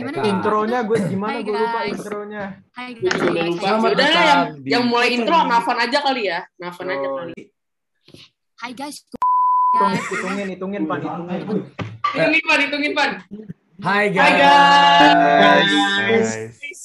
[0.00, 0.18] Gimana?
[0.22, 1.92] Intronya gue gimana gue lupa guys.
[1.92, 2.44] intronya.
[2.72, 3.50] Hai Gue juga udah guys.
[3.52, 3.68] lupa.
[3.86, 6.40] Udah yang, di- yang mulai intro Nafan aja kali ya.
[6.56, 7.40] Nafan aja kali.
[8.56, 8.96] Hai guys.
[9.00, 10.02] Hitung, Guys.
[10.04, 11.62] hitungin, hitungin, Pan, hitungin.
[12.10, 13.10] Hitungin Pan, hitungin Pan.
[13.78, 14.34] Hai Hai guys.
[14.36, 16.30] guys.
[16.58, 16.82] Guys.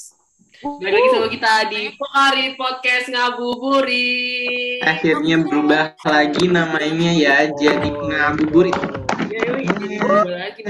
[0.65, 4.81] Balik lagi sama kita di Pokari Podcast Ngabuburit.
[4.81, 9.04] Akhirnya berubah lagi namanya ya jadi ngabuburit.
[9.45, 10.61] Lagi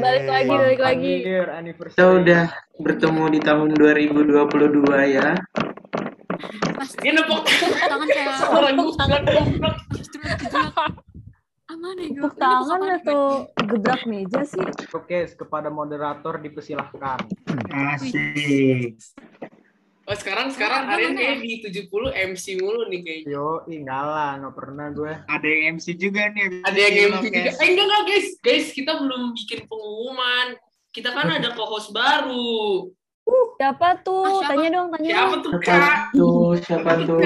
[0.00, 1.14] balik lagi balik lagi.
[1.94, 2.42] Kita udah
[2.82, 5.38] bertemu di tahun 2022 ya.
[6.74, 9.76] Pas Dia nepok tangan kayak orang bukan goblok.
[9.94, 10.92] justru kejelak.
[11.64, 12.20] Aman ya gue.
[12.20, 13.20] tepuk tangan atau
[13.56, 14.60] gebrak meja sih
[14.92, 17.24] Oke, kepada moderator dipersilahkan.
[17.72, 19.00] Asik.
[20.04, 21.16] Oh sekarang sekarang Aren mana?
[21.16, 23.32] kayak di 70 MC mulu nih kayaknya.
[23.32, 25.12] Yo, enggak lah, nggak pernah gue.
[25.24, 26.60] Ada yang MC juga nih.
[26.60, 27.50] Ada yang MC juga.
[27.54, 30.46] Eh enggak enggak guys, guys kita belum bikin pengumuman.
[30.90, 32.92] Kita kan ada co-host baru.
[33.56, 34.50] siapa tuh Ah, siapa?
[34.52, 35.96] tanya dong tanya Siapa dong tuh Siapa kak?
[36.12, 36.50] tuh?
[36.60, 37.20] Siapa tuh?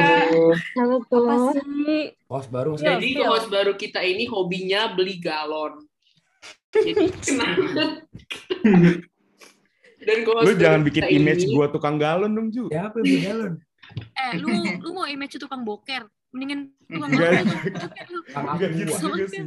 [0.62, 2.70] siapa apa sih Host baru.
[2.74, 5.82] Jadi co-host baru kita ini hobinya beli galon.
[6.78, 8.06] Jadi kenapa?
[10.08, 12.72] Dan Lu jangan bikin image ini- gua tukang galon dong, Ju.
[12.72, 13.52] Siapa yang beli galon?
[14.16, 14.48] Eh, lu
[14.80, 16.08] lu mau image tukang boker?
[16.32, 18.20] Mendingan tukang lu.
[18.32, 19.44] Enggak gitu juga sih.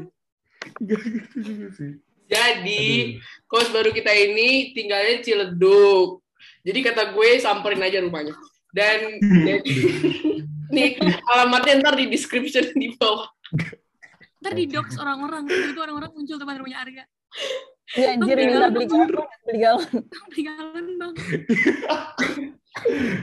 [0.78, 1.92] Enggak gitu juga sih.
[2.32, 6.24] Jadi, kos baru kita ini tinggalnya Ciledug.
[6.64, 8.32] Jadi kata gue samperin aja rumahnya.
[8.72, 9.74] Dan jadi,
[10.76, 10.96] nih
[11.28, 13.28] alamatnya ntar di description di bawah.
[14.40, 15.44] Ntar di dox orang-orang.
[15.50, 17.04] Itu orang-orang muncul teman rumahnya Arga.
[17.92, 19.10] Iya anjir minta galon, beli galon
[19.44, 21.14] beli galon Bang, beli galon bang.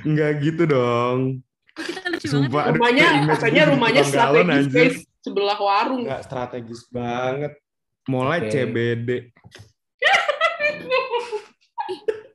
[0.04, 1.18] Enggak gitu dong.
[1.72, 2.68] Kok kita lucu Sumpah, banget.
[2.68, 2.68] ya?
[2.68, 6.02] aduh, Rumahnya katanya gua rumahnya galon, strategis sebelah warung.
[6.04, 7.52] Enggak strategis banget.
[8.08, 8.50] Mulai Oke.
[8.52, 9.10] CBD.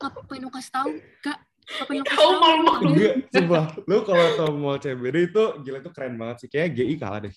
[0.03, 0.89] Ngapain lu kasih tahu?
[1.21, 1.37] Kak,
[1.79, 2.87] ngapain lu kasih Tahu malu-malu.
[2.97, 3.65] Enggak, sumpah.
[3.85, 6.49] Lu kalau tau mall CBD itu gila itu keren banget sih.
[6.49, 7.33] Kayak GI kalah deh.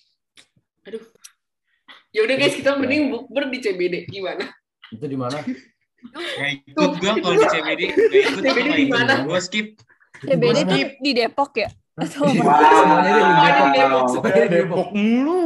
[2.15, 4.47] Ya udah guys, kita mending bukber di CBD gimana?
[4.93, 5.37] Itu di mana?
[6.37, 7.81] Gak ikut gua kalau di CBD.
[7.91, 9.13] Gak ikut CBD di mana?
[9.25, 9.81] Gua skip.
[10.21, 10.69] CBD Mana?
[10.69, 12.53] tuh di Depok ya atau Wow.
[12.77, 14.05] Semuanya di Depok.
[14.13, 14.87] Semuanya di Depok.
[14.93, 15.43] Mulu.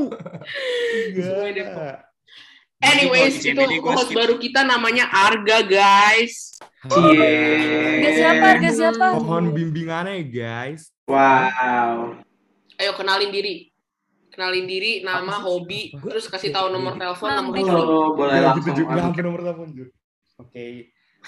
[1.16, 1.96] Semuanya Depok.
[2.81, 6.58] Anyways, itu host baru kita namanya Arga guys.
[6.81, 7.29] Cie.
[8.02, 10.90] harga siapa harga siapa Mohon bimbingannya guys.
[11.06, 12.18] Wow.
[12.81, 13.70] Ayo kenalin diri.
[14.31, 17.75] Kenalin diri, nama, hobi, terus kasih tahu nomor telepon, nomor rekening.
[17.75, 18.95] Halo, boleh Enggak langsung gitu on.
[18.97, 19.85] sampai nomor telepon, Ju.
[20.39, 20.65] Oke.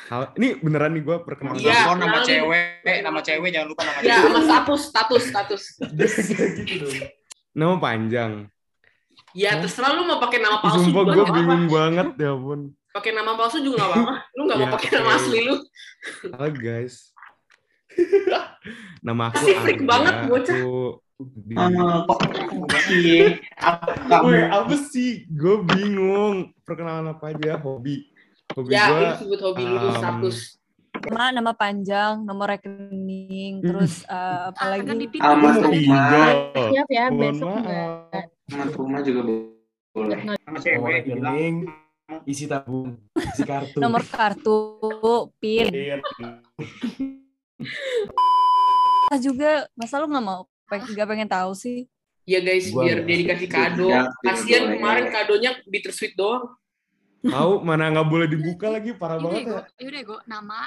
[0.07, 1.59] Hal, ini beneran nih gue perkenalan.
[1.59, 1.75] Iya.
[1.75, 2.25] Telepon nama kenalin.
[2.25, 4.23] cewek, nama cewek jangan lupa nama Ya, cewek.
[4.23, 5.63] sama status, status, status.
[6.63, 6.95] Gitu dong.
[7.53, 8.31] Nama panjang.
[9.33, 12.59] Ya, terserah lu mau pakai nama palsu Sumpah juga gue bingung banget ya ampun.
[12.89, 14.13] Pakai nama palsu juga nggak apa-apa.
[14.31, 15.55] Lu nggak mau Ya, pakai nama asli lu.
[16.31, 16.95] Halo guys.
[19.03, 19.83] Nama aku Arga.
[19.83, 20.55] banget, bocah.
[20.55, 20.71] Aku.
[20.87, 22.19] Eh, kok
[22.83, 23.39] Cie.
[23.59, 25.23] Apa sih?
[25.29, 26.51] Gue bingung.
[26.65, 27.57] Perkenalan apa aja?
[27.61, 28.09] Hobi.
[28.53, 30.59] Hobi Ya, gue sebut hobi lu um, status.
[31.03, 36.07] nama nama panjang nomor rekening terus eh, apa Arga lagi mau rumah.
[36.69, 37.49] siap ya Mohon besok
[38.53, 39.21] Alamat rumah juga
[39.89, 40.19] boleh.
[40.21, 41.33] Nama Nomor cewek bilang.
[41.33, 41.55] rekening,
[42.23, 43.77] isi tabung, isi kartu.
[43.81, 44.57] nomor kartu
[45.41, 45.65] pin
[49.17, 51.85] juga masa lu nggak mau pengen nggak pengen tahu sih
[52.23, 53.91] Ya guys, Gua biar dia dikasih kado.
[53.91, 54.79] Ya, Kasian boleh.
[54.79, 56.55] kemarin kadonya bittersweet doang.
[57.19, 59.61] Tahu mana nggak boleh dibuka lagi parah Yaudah, banget ya.
[59.75, 60.59] yaudah gue nama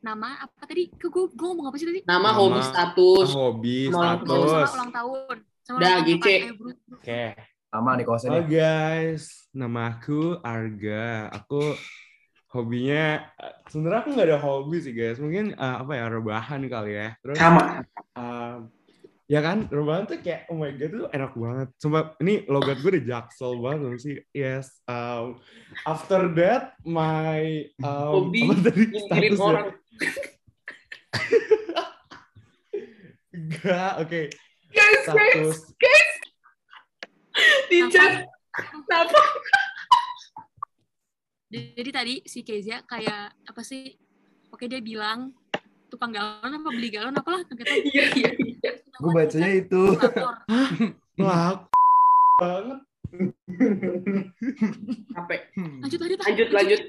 [0.00, 0.90] nama apa tadi?
[0.90, 2.02] Gue gue gue ngomong apa sih tadi?
[2.02, 2.30] Nama, Nama.
[2.34, 3.28] hobi, status.
[3.30, 4.70] Hobi, Mau Sama status.
[4.74, 5.36] ulang tahun.
[5.62, 6.34] Sama Dah, ulang tahun, Gice.
[6.34, 6.52] Pak.
[6.52, 6.70] Bro.
[6.92, 7.22] Oke.
[7.70, 8.48] Sama nih kosnya Halo nih.
[8.50, 11.06] guys, nama aku Arga.
[11.32, 11.60] Aku
[12.50, 13.22] hobinya
[13.64, 15.18] sebenarnya aku nggak ada hobi sih guys.
[15.18, 17.08] Mungkin eh, apa ya rebahan kali ya.
[17.18, 17.86] Terus Sama.
[18.14, 18.66] um,
[19.24, 21.68] ya kan rebahan tuh kayak oh my god itu enak banget.
[21.80, 24.16] Sumpah ini logat gue udah jaksel banget sih.
[24.36, 24.68] Yes.
[24.84, 25.40] Um,
[25.88, 29.40] after that my um, Hobi apa tadi statusnya?
[29.40, 29.68] orang.
[33.34, 34.20] Enggak, oke.
[34.70, 36.10] Guys, guys, Status guys.
[37.66, 38.12] Di chat.
[38.54, 39.22] Kenapa?
[41.50, 43.94] Jadi tadi si Kezia kayak apa sih?
[44.54, 45.34] Oke dia bilang
[45.90, 47.80] tukang galon apa beli galon apalah nggak tahu.
[47.90, 48.53] Iya, iya, iya.
[48.96, 49.82] Gue bacanya itu.
[51.18, 51.66] Lah
[52.40, 52.78] banget.
[55.10, 55.40] Capek.
[55.80, 56.80] Lanjut lanjut Lanjut, lanjut.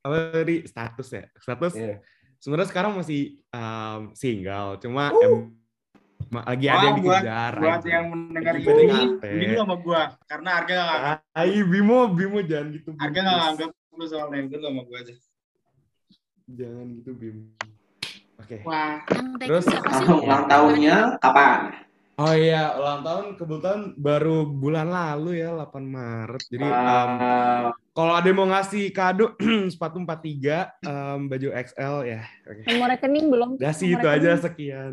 [0.00, 2.00] apa tadi status ya status Iya.
[2.40, 5.52] sebenarnya sekarang masih um, single cuma em-
[6.32, 10.16] ma- lagi ada yang Wah, buat, dikejar buat yang mendengar ini, ini sama gua.
[10.24, 12.90] Karena harga gak nganggap, Ay, Bimo, Bimo jangan gitu.
[12.96, 13.28] harga Bimo.
[13.28, 14.38] gak nganggap lu soalnya.
[14.48, 15.14] Itu sama gua aja.
[16.48, 17.36] Jangan gitu, Bim.
[18.40, 18.56] Oke.
[18.64, 19.64] Wah, Yang tag Terus,
[20.08, 21.60] ulang tahunnya kapan?
[22.16, 26.42] Oh iya, ulang tahun kebetulan baru bulan lalu ya, 8 Maret.
[26.52, 29.32] Jadi Ah, kalau ada yang mau ngasih kado
[29.72, 32.20] sepatu 43, em, baju XL ya.
[32.44, 32.62] Oke.
[32.68, 33.50] Nomor rekening belum?
[33.56, 34.44] Udah sih itu aja rekening.
[34.44, 34.92] sekian.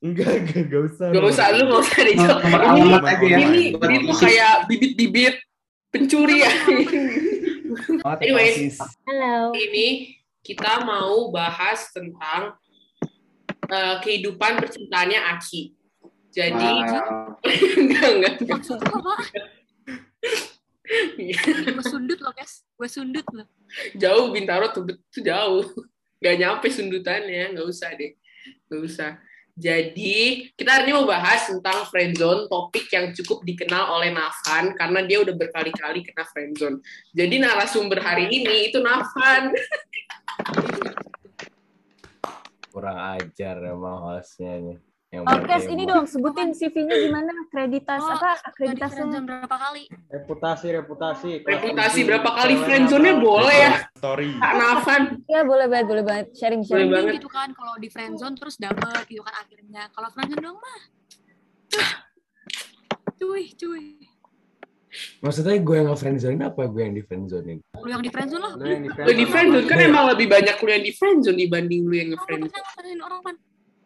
[0.00, 1.08] Enggak, enggak, enggak usah.
[1.12, 2.40] gak usah lu gak usah dijawab.
[2.44, 3.38] Ini aja ya.
[3.40, 5.34] ini ini tuh kayak bibit-bibit
[5.88, 6.52] pencuri ya.
[8.04, 8.68] Oh, Anyway.
[9.08, 9.52] Halo.
[9.56, 9.88] ini
[10.40, 12.52] kita mau bahas tentang
[13.70, 15.62] eh, kehidupan percintaannya Aki.
[16.30, 17.34] Jadi Wow.
[17.80, 18.34] enggak enggak.
[21.70, 22.62] Gue sundut loh, guys.
[22.74, 23.46] Gue sundut loh.
[23.94, 25.66] jauh Bintaro tuh tuh jauh.
[26.20, 28.12] Gak nyampe sundutannya, nggak usah deh.
[28.68, 29.10] Nggak usah.
[29.60, 35.04] Jadi, kita hari ini mau bahas tentang friendzone, topik yang cukup dikenal oleh Nafan, karena
[35.04, 36.80] dia udah berkali-kali kena friendzone.
[37.12, 39.52] Jadi, narasumber hari ini itu Nafan.
[42.70, 44.78] Kurang ajar emang hostnya nih.
[45.10, 45.72] Yang Oke, bertema.
[45.74, 47.34] ini dong sebutin CV-nya gimana?
[47.42, 48.30] Akreditas Oh, apa?
[48.46, 49.18] Akreditasnya?
[49.18, 49.90] berapa kali?
[50.06, 51.30] Reputasi, reputasi.
[51.42, 54.38] Reputasi berapa kali friendzone-nya boleh ya, Story.
[54.38, 55.02] Kak Nafan.
[55.26, 56.26] Ya boleh banget, boleh banget.
[56.38, 56.90] Sharing Boleh sharing.
[56.94, 57.12] banget.
[57.18, 59.90] gitu kan kalau di friendzone terus dapet gitu kan akhirnya.
[59.90, 60.80] Kalau friendzone dong mah.
[63.18, 64.09] Cuy, cuy.
[65.20, 68.52] Maksudnya gue yang nge-friendzone apa gue yang di friendzone Lu yang di friendzone lah.
[68.58, 71.82] Lu yang di Lu di friendzone kan emang lebih banyak lu yang di friendzone dibanding
[71.86, 72.50] lu yang nge-friendzone.
[72.50, 73.34] pernah nge-friendzone orang pan?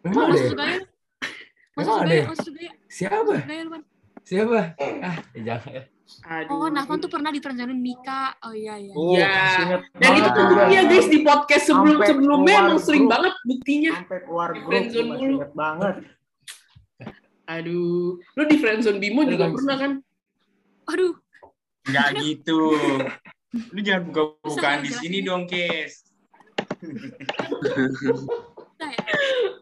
[0.04, 0.80] Ada ya?
[1.74, 2.24] Masuk Emang ada ya?
[2.26, 2.72] masuk segaya.
[2.86, 3.34] Siapa?
[4.22, 4.60] Siapa?
[5.02, 5.82] Ah, jangan.
[6.04, 6.52] Aduh.
[6.54, 8.36] Oh, Nafan tuh pernah di friendzone Mika.
[8.40, 8.92] Oh iya iya.
[8.92, 9.34] Oh, Iya.
[9.58, 13.12] inget Dan itu terbukti ya guys di podcast sebelum Sampai sebelumnya emang sering grup.
[13.12, 13.92] banget buktinya.
[13.96, 15.36] Sampai keluar grup, Friendzone mulu.
[15.52, 15.94] banget.
[17.44, 19.92] Aduh, lu di friendzone Bimo juga pernah kan?
[20.90, 21.14] Aduh,
[21.84, 22.60] Nggak gitu.
[23.70, 26.08] Lu jangan buka-bukaan di sini dong, Kes.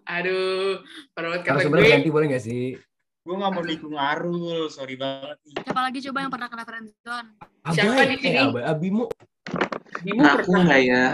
[0.07, 0.81] Aduh,
[1.15, 1.83] banget kata gue.
[1.83, 2.79] ganti boleh gak sih?
[3.23, 5.55] Gue nggak mau nikung Arul, sorry banget nih.
[5.63, 7.29] Siapa lagi coba yang pernah kena friendzone?
[7.71, 8.35] Siapa di sini?
[8.35, 9.05] Eh, Abai, Abimo.
[10.03, 11.05] Bimo Ngaku pernah, nggak ya?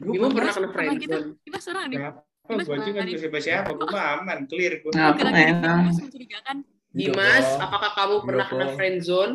[0.00, 0.72] Bimo pernah kena gitu.
[0.72, 1.28] friendzone.
[1.44, 1.98] Kita serang nih.
[2.00, 2.20] Kenapa?
[2.44, 4.92] Dimas Gue juga nggak siapa-siapa, gue aman, clear gue.
[4.92, 6.64] Ngaku nggak ya?
[6.94, 7.42] Dimas mencurigakan.
[7.44, 8.74] Dimas, apakah kamu pernah Iya, kena kok.
[8.74, 9.34] friendzone?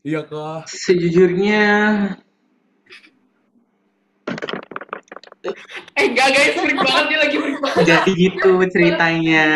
[0.00, 0.60] Iya kok.
[0.66, 1.64] Sejujurnya
[5.94, 7.84] Eh enggak guys, freak banget dia lagi freak banget.
[7.86, 9.46] jadi gitu ceritanya.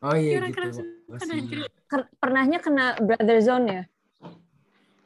[0.00, 0.56] Oh iya Kira gitu.
[0.56, 0.76] keras
[1.20, 1.58] kan anjir.
[1.86, 3.82] Ken- Pernahnya kena brother zone ya?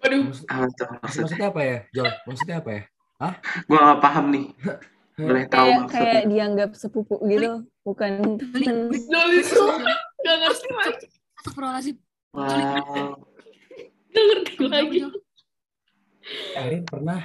[0.00, 0.88] Aduh, Maksud- maksudnya?
[1.02, 2.06] maksudnya apa ya, Jol?
[2.24, 2.82] Maksudnya apa ya?
[3.64, 4.46] Gue nggak paham nih.
[5.18, 6.02] Boleh tahu Kayak maksudnya?
[6.04, 7.50] kayak dianggap sepupu gitu,
[7.82, 8.76] bukan temen.
[8.90, 9.62] Jol itu
[10.20, 11.06] gak ngerti lagi.
[11.44, 11.96] Astagfirullahaladzim.
[12.32, 13.20] Wow,
[14.08, 14.98] Gak ngerti lagi.
[16.56, 17.20] Erin pernah.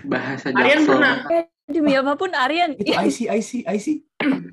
[0.00, 0.84] bahasa jaksel.
[0.86, 1.14] pernah.
[1.28, 2.72] Eh, Demi apa pun Aryan.
[2.72, 3.86] Itu IC, IC, IC.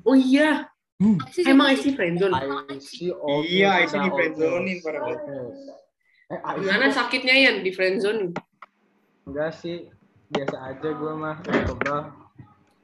[0.02, 1.16] Oh iya, Hmm.
[1.42, 2.36] emang IC friendzone.
[2.70, 4.78] IC, oke, Iya, IC di friendzonein.
[4.78, 5.36] Oke.
[6.28, 8.32] Eh, Gimana sakitnya Yan di friendzone?
[9.24, 9.88] Enggak sih,
[10.28, 11.36] biasa aja gue mah.
[11.40, 12.12] Coba.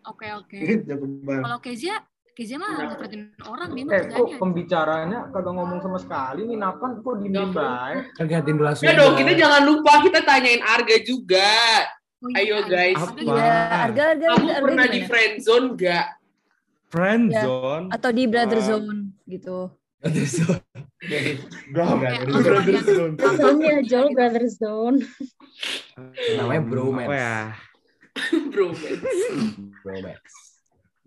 [0.04, 0.56] Oke oke.
[1.44, 2.00] Kalau Kezia,
[2.38, 4.38] Kezia mah nge-friendzone orang dia mah Eh, kok kerjanya.
[4.38, 8.02] pembicaranya kagak ngomong sama sekali nih, Napan kok diem Nggak baik.
[8.14, 11.50] Kan gantiin dulu Ya dong, kita jangan lupa kita tanyain Arga juga.
[12.18, 12.70] Oh iya, Ayo, iya.
[12.70, 12.94] guys.
[12.96, 13.20] Arga Apa?
[13.26, 15.08] Ya, harga harga Kamu harga pernah di gimana?
[15.10, 16.06] friendzone gak?
[16.88, 17.42] Friend Ya.
[17.42, 17.84] zone.
[17.90, 18.90] Atau di brother zone
[19.26, 19.58] gitu.
[19.98, 21.74] Oke, di
[22.38, 23.12] brother zone.
[23.18, 24.98] Zone ya, Jol Brother Zone.
[26.32, 27.02] Namanya bromance.
[27.04, 27.38] Apa ya?
[28.48, 28.66] Bro,
[29.82, 30.47] Bromance.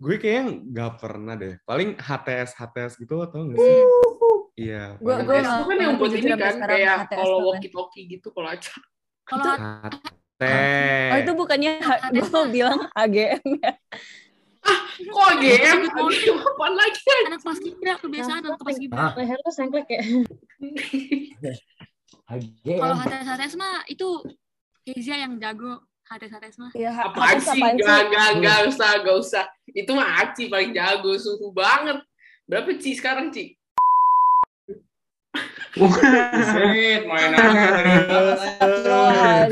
[0.02, 1.54] Gue kayaknya nggak pernah deh.
[1.62, 3.78] Paling HTS HTS gitu atau nggak sih?
[4.58, 4.98] Iya.
[4.98, 7.46] HTS itu kan yang buat ini kan, kayak HTS kalau tuh kan.
[7.46, 8.74] walkie-talkie gitu kalau aja.
[9.22, 11.10] Kalau HTS.
[11.14, 11.72] Oh itu bukannya
[12.18, 13.72] gue mau bilang AGM ya?
[15.06, 15.78] Kok AGM?
[15.86, 16.98] AGM apaan lagi?
[17.30, 18.98] anak pas kibra kebiasaan anak pas kibra.
[18.98, 20.02] Ah, Leher lu sengklek ya.
[22.26, 23.06] Kalau AGM.
[23.06, 24.18] HTS HTS mah itu
[24.82, 25.78] Kezia yang jago
[26.12, 26.70] HTS HTS mah.
[26.76, 27.62] Ya, Apaan HTS sih?
[27.62, 29.44] apaan Gak, gak, gak usah, gak usah.
[29.72, 32.04] Itu mah Aci paling jago, suhu banget.
[32.44, 33.56] Berapa Ci sekarang, Ci?
[35.72, 37.68] Buset, main aja.
[38.60, 39.48] Itu apaan?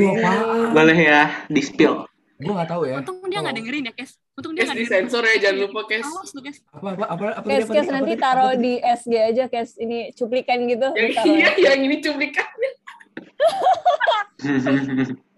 [0.77, 2.05] Boleh ya, di spill.
[2.41, 3.01] Gue gak tahu ya.
[3.01, 4.17] Untung dia nggak dengerin ya, Kes.
[4.37, 5.09] Untung dia Kes nggak di dengerin.
[5.09, 6.05] sensor ya, jangan lupa, Kes.
[6.05, 6.57] Awas lu, Kes.
[6.73, 9.99] Apa, apa, apa, apa, Kes, kes apa nanti taruh apa di SG aja, kes ini
[10.13, 10.89] cuplikan gitu.
[10.93, 12.45] Yang, iya, yang ini cuplikan.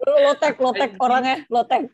[0.03, 1.91] Lu lotek, lotek orangnya, lotek.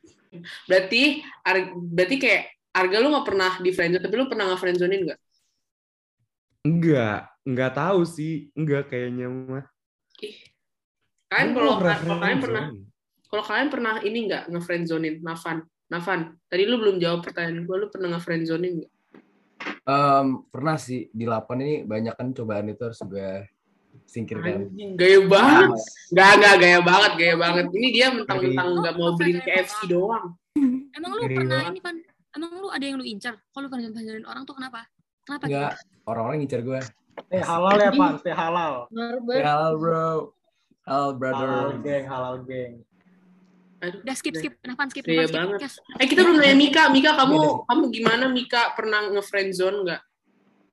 [0.69, 5.01] Berarti, ar- berarti kayak Arga lu gak pernah di friendzone, tapi lu pernah nge friendzonein
[5.09, 5.19] gak?
[6.69, 8.53] Enggak, enggak tahu sih.
[8.53, 9.65] Enggak kayaknya mah.
[11.29, 12.65] Kalian kalau nggak kalian pernah
[13.29, 15.65] kalau kalian pernah ini nggak nge friendzonein Nafan?
[15.89, 18.91] Nafan, tadi lu belum jawab pertanyaan gue, lu pernah nge-friendzonin nggak?
[19.89, 23.49] Em, pernah sih di 8 ini banyak kan cobaan itu harus gue
[24.09, 24.65] singkirkan.
[24.65, 25.69] Anjing, gaya banget.
[26.09, 27.65] Gak, gak, gaya banget, gaya banget.
[27.69, 30.33] Ini dia mentang-mentang nggak mau beliin KFC doang.
[30.97, 31.73] Emang lu pernah banget.
[31.77, 31.95] ini pan?
[32.33, 33.37] Emang lu ada yang lu incar?
[33.53, 34.89] Kalau lu pernah pacarin orang tuh kenapa?
[35.23, 35.45] Kenapa?
[35.45, 35.53] gitu?
[35.53, 35.73] Enggak,
[36.09, 36.81] orang-orang ngincar gue.
[37.29, 38.13] Stay halal ya, Pan.
[38.17, 38.73] Stay halal.
[38.89, 39.39] Barbar.
[39.45, 40.09] Halal bro.
[40.89, 41.47] Halal brother.
[41.47, 42.73] Halal geng, halal geng.
[43.79, 43.99] Aduh.
[44.03, 45.07] Udah skip skip, kenapa skip?
[45.07, 45.51] Iya Kenapa skip banget.
[45.55, 45.75] podcast?
[46.03, 50.01] Eh kita belum nanya Mika, Mika kamu Iya, kamu gimana Mika pernah nge-friendzone nggak?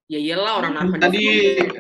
[0.07, 0.99] Ya iyalah orang Nafan.
[1.03, 1.25] Tadi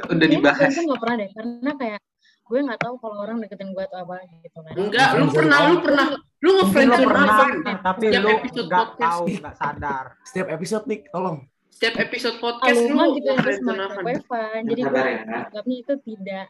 [0.02, 0.70] udah Kayaknya dibahas.
[0.74, 2.00] gue nggak pernah deh, karena kayak
[2.46, 4.74] gue nggak tahu kalau orang deketin gue atau apa gitu kan.
[4.74, 6.06] Enggak, lu pernah, lu pernah,
[6.42, 7.36] lu lo nge-friendzone pernah,
[7.82, 8.30] tapi lu
[8.66, 10.04] nggak tahu, nggak sadar.
[10.26, 11.38] Setiap episode nih, tolong.
[11.70, 13.30] Setiap episode podcast lu lu gitu
[13.62, 14.02] sama Nafan.
[14.10, 14.60] Evan.
[14.74, 15.42] Jadi gue ya.
[15.46, 16.46] anggapnya itu tidak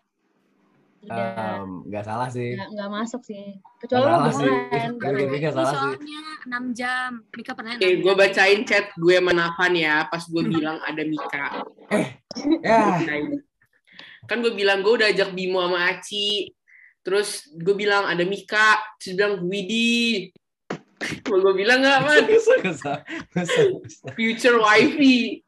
[1.07, 2.55] Nggak salah sih.
[2.55, 3.59] nggak masuk sih.
[3.79, 4.53] Kecuali lo salah sih.
[5.27, 5.79] Ini salah sih.
[5.79, 7.11] soalnya 6 jam.
[7.31, 11.47] Mika pernah Oke, gue bacain chat gue sama Nafan ya, pas gue bilang ada Mika.
[12.61, 13.01] Ya,
[14.29, 16.53] Kan gue bilang gue udah ajak Bimo sama Aci.
[17.01, 20.29] Terus gue bilang ada Mika, terus bilang Widi.
[21.29, 22.25] Mau gue bilang nggak, man?
[22.25, 22.97] Kesel, kesel,
[23.31, 24.09] kesel, kesel.
[24.13, 25.45] Future wifey.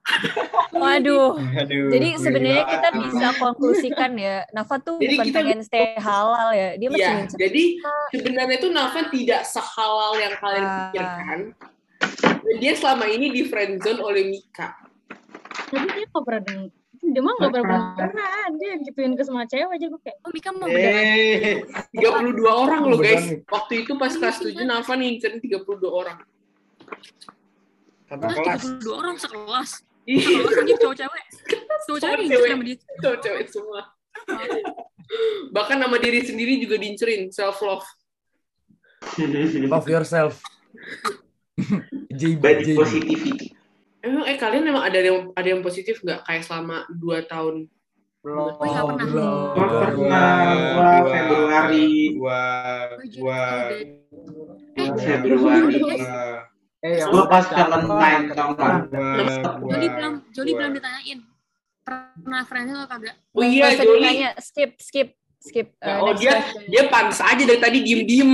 [0.70, 1.40] Waduh.
[1.56, 6.52] Aduh, Jadi sebenarnya kita bisa konklusikan ya, Nafa tuh Jadi bukan kita- pengen stay halal
[6.52, 7.64] ya, dia masih mencari jadi
[8.10, 10.72] sebenarnya tuh Nafan tidak sehalal yang kalian Ah.
[10.86, 11.40] pikirkan.
[12.38, 14.76] Dan dia selama ini di friendzone oleh Mika.
[15.66, 16.42] Tapi dia nggak pernah
[17.00, 18.50] dia mah nggak pernah beneran.
[18.58, 21.04] Dia gituin ke semua cewek aja gue kayak Oh, Mika mau beneran.
[21.04, 21.56] Eh,
[21.94, 23.24] 32 orang loh guys.
[23.46, 26.18] Waktu itu pas kelas 7 Nafan ngincerin 32 orang.
[28.08, 28.62] Hah, kelas.
[28.80, 29.70] 32 orang sekelas.
[30.08, 31.24] Ih, Sekelas anjir cowok-cewek.
[31.84, 32.18] Cowok-cewek Cewek.
[32.24, 32.76] diincar sama dia.
[33.20, 33.80] cewek semua.
[35.52, 37.84] Bahkan nama diri sendiri juga diincerin, self love.
[39.72, 40.40] Love yourself.
[42.08, 42.80] Jiba, Body jiba.
[42.82, 43.46] positivity.
[43.98, 47.66] Emang eh kalian emang ada yang ada yang positif nggak kayak selama 2 tahun?
[48.22, 48.38] Belum.
[48.38, 49.06] Oh, nggak pernah.
[49.10, 49.46] belum.
[49.54, 50.30] Gua pernah,
[50.74, 52.42] gua Februari, Gua,
[53.18, 53.42] gua,
[54.78, 55.78] Eh, Februari.
[56.78, 57.44] Eh, yang Gua pas?
[57.50, 58.70] Valentine, tau gua,
[59.66, 61.18] Joli belum, Joli belum ditanyain.
[61.82, 63.16] Pernah friends atau kagak?
[63.34, 64.06] Oh iya, Joli.
[64.38, 65.08] skip, skip,
[65.42, 65.74] skip.
[65.82, 68.32] Uh, oh dia dia pantas aja dari tadi diem diem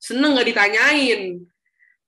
[0.00, 1.40] seneng nggak ditanyain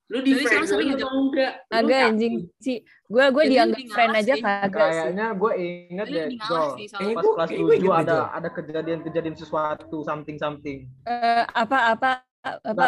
[0.06, 1.10] lu di Jadi sekarang sering mau nggak
[1.50, 2.08] Lu Kagak nggak?
[2.08, 2.78] anjing sih.
[3.06, 4.98] Gue gue dianggap friend aja kagak sih.
[5.02, 6.86] Kayaknya gue inget deh, Eh, soalnya.
[7.10, 10.78] Pas gua- kelas kayak gua 7 inget deh, ada ada kejadian-kejadian sesuatu something something.
[11.04, 12.10] Eh, apa apa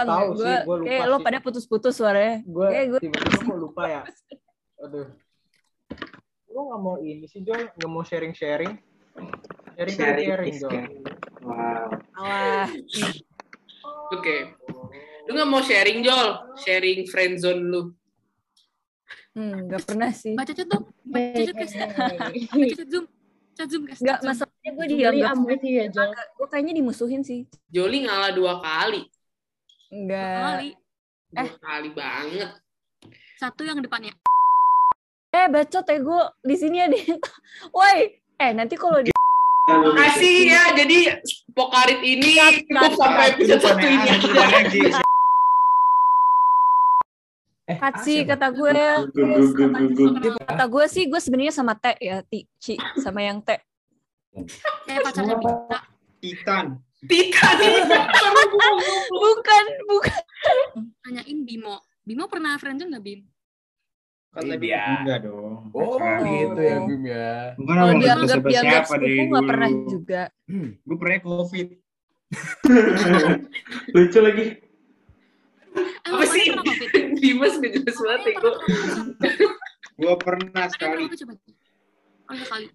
[0.07, 1.25] tahu gue sih, gua lupa kayak lo sih.
[1.27, 2.37] pada putus-putus suaranya.
[2.45, 4.03] Gue Kayak gue tiba-tiba kok lupa ya.
[4.79, 5.07] Aduh.
[6.49, 8.79] Lu nggak mau ini sih Jol, nggak mau sharing-sharing.
[9.75, 10.71] Sharing kan Sharing sharing Jol.
[10.71, 11.03] caring.
[11.41, 11.87] Wow.
[12.17, 12.69] Wah,
[14.13, 14.37] oke
[15.29, 17.83] lu nggak mau sharing Jol sharing friendzone lu
[19.37, 20.35] hmm, gak pernah sih.
[20.35, 20.89] Baca chat dong.
[21.05, 21.73] Baca chat guys.
[22.51, 23.05] Baca chat Zoom.
[23.55, 24.01] Chat Zoom guys.
[24.01, 26.11] Gak masalahnya gue dianggap you ya, Jol.
[26.11, 27.47] gue kayaknya dimusuhin sih.
[27.71, 29.07] Joli ngalah dua kali
[29.95, 30.43] Enggak.
[30.43, 30.71] Kali.
[31.31, 32.51] dua kali banget
[33.39, 34.11] Satu yang depannya.
[35.31, 36.97] Eh bacot ya gue di sini ada.
[36.99, 37.23] yang-
[37.77, 37.99] Woi,
[38.41, 39.13] eh nanti kalau di
[39.69, 41.21] Makasih ya jadi
[41.53, 44.77] Pokarit ini Cut, cukup cut, sampai episode satu depannya ini A, itu depannya G.
[47.69, 48.73] Eh, Katsi kata gue,
[50.41, 53.61] kata gue sih gue sebenarnya sama T ya, Ti, Ci, sama yang T.
[54.89, 55.79] Kayak pacarnya Mika.
[56.19, 56.67] Titan.
[56.99, 57.79] Tita nih
[59.23, 60.23] Bukan, bukan.
[61.05, 61.79] Tanyain Bimo.
[62.03, 63.21] Bimo pernah friendzone nggak Bim?
[64.35, 65.05] Kan tadi Iya.
[65.05, 65.71] enggak dong.
[65.77, 65.95] Oh,
[66.25, 67.31] gitu ya, Bim ya.
[67.55, 70.23] Bukan sama dianggap siapa dianggap sepupu nggak pernah juga.
[70.83, 71.69] Gue pernah covid.
[73.95, 74.47] Lucu lagi.
[75.79, 76.45] Eh, apa sih?
[77.23, 78.55] Dimas gak jelas banget ya gue
[79.99, 81.35] Gue pernah sekali berapa coba?
[82.29, 82.67] Oh, kali.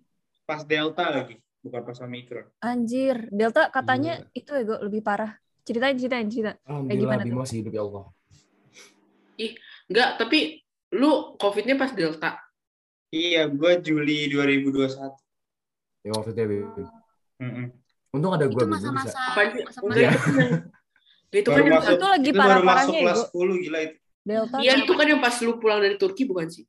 [0.44, 2.46] pas delta lagi, bukan pas omikron.
[2.60, 5.32] Anjir, Delta katanya itu ya gue lebih parah.
[5.64, 6.60] Ceritain, ceritain, cerita.
[6.68, 7.30] Alhamdulillah, gimana tuh?
[7.32, 8.04] Bim masih hidup ya Allah.
[9.88, 10.40] Enggak, tapi
[10.92, 12.44] lu COVID-nya pas Delta.
[13.14, 15.16] Iya, gue Juli 2021.
[16.04, 16.68] Ya maksudnya, Bim.
[17.40, 17.68] Mm-mm.
[18.14, 19.16] Untung ada gue, Itu masa-masa
[19.48, 20.70] itu kan
[21.34, 23.40] yang- itu kan Baru yang masuk, Itu lagi itu baru masuk ya, kelas Go.
[23.42, 23.98] 10 gila itu.
[24.24, 24.56] Delta.
[24.58, 26.64] Iya, itu kan yang pas lu pulang dari Turki bukan sih?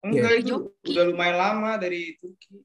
[0.00, 0.90] Enggak, Dari itu Joki.
[0.90, 2.60] udah lumayan lama dari Turki.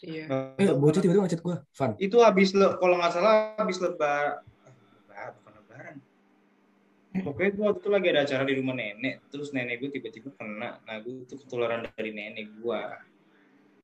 [0.00, 0.24] Iya.
[0.54, 1.56] Eh, bocah tiba-tiba ngechat gue.
[1.70, 1.90] Fun.
[1.96, 4.42] Itu habis le, kalau nggak salah habis lebar,
[5.00, 5.94] lebar bukan lebaran.
[7.16, 10.78] Pokoknya gue waktu itu lagi ada acara di rumah nenek, terus nenek gue tiba-tiba kena.
[10.80, 12.82] Nah, gue tuh ketularan dari nenek gue.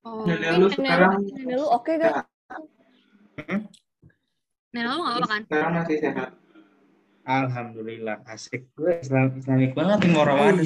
[0.01, 2.25] Oh, Nenek lu sekarang Nenek lu oke gak?
[4.71, 5.41] nenek lu nggak apa kan?
[5.45, 6.31] sekarang masih sehat.
[7.23, 8.71] Alhamdulillah asik.
[8.73, 10.65] Gue Islam Islamik banget nih mau Ramadan.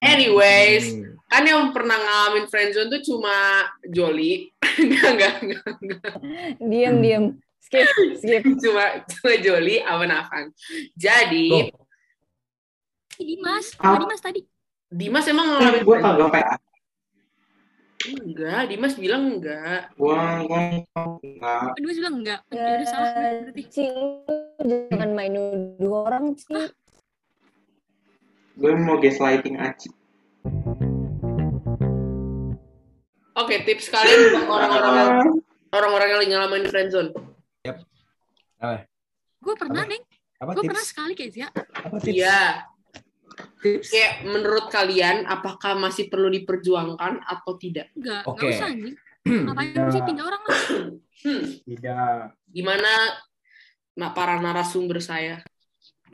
[0.00, 1.20] Anyways, Hmm.
[1.28, 3.36] kan yang pernah ngalamin friendzone tuh cuma
[3.84, 4.48] Joli.
[4.80, 6.12] Enggak, enggak, enggak, enggak.
[6.58, 7.24] Diem, diem.
[7.60, 7.84] Skip,
[8.16, 8.42] skip.
[8.64, 10.48] Cuma, cuma Joli, Awan Afan.
[10.96, 11.68] Jadi, Loh.
[13.14, 13.94] Dimas, Ah.
[13.94, 14.40] Dimas tadi?
[14.88, 16.16] Dimas emang ngalamin gue friendzone?
[16.16, 16.54] kagak PA.
[18.10, 19.94] Enggak, Dimas bilang enggak.
[19.94, 21.70] Gue enggak.
[21.78, 22.40] Dimas bilang enggak.
[22.50, 23.62] Ya udah salah berarti.
[23.70, 23.86] Ci,
[24.66, 26.50] lu jangan main nuduh orang, Ci.
[28.58, 29.88] Gue mau gaslighting Aci.
[33.40, 35.18] Oke, tips kalian buat orang-orang yang
[35.78, 37.10] orang-orang yang lagi ngalamin friendzone.
[39.40, 39.90] Gue pernah, Apa?
[39.90, 40.04] Neng.
[40.40, 41.48] Apa Gue pernah sekali kayak Zia.
[41.52, 42.20] Apa tips?
[42.20, 42.69] Iya.
[43.60, 43.88] Tips.
[43.92, 47.92] Kayak menurut kalian apakah masih perlu diperjuangkan atau tidak?
[47.96, 48.36] Enggak, Oke.
[48.40, 48.96] enggak usah anjing.
[49.46, 50.62] Ngapain sih tinggal orang lah.
[51.20, 52.22] Hmm, Tidak.
[52.48, 52.92] gimana
[53.92, 55.44] nah, para narasumber saya?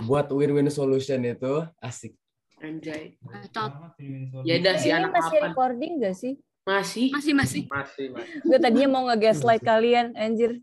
[0.03, 2.19] Buat win-win solution itu asik.
[2.59, 3.15] Anjay.
[3.23, 3.95] Bacot.
[4.43, 5.47] Ya udah si Ini anak masih apa?
[5.53, 6.35] recording gak sih?
[6.67, 7.15] Masih.
[7.15, 7.63] Masih, masih.
[7.71, 8.43] Masih, masih.
[8.43, 10.59] Gue tadinya mau nge-gaslight kalian, anjir.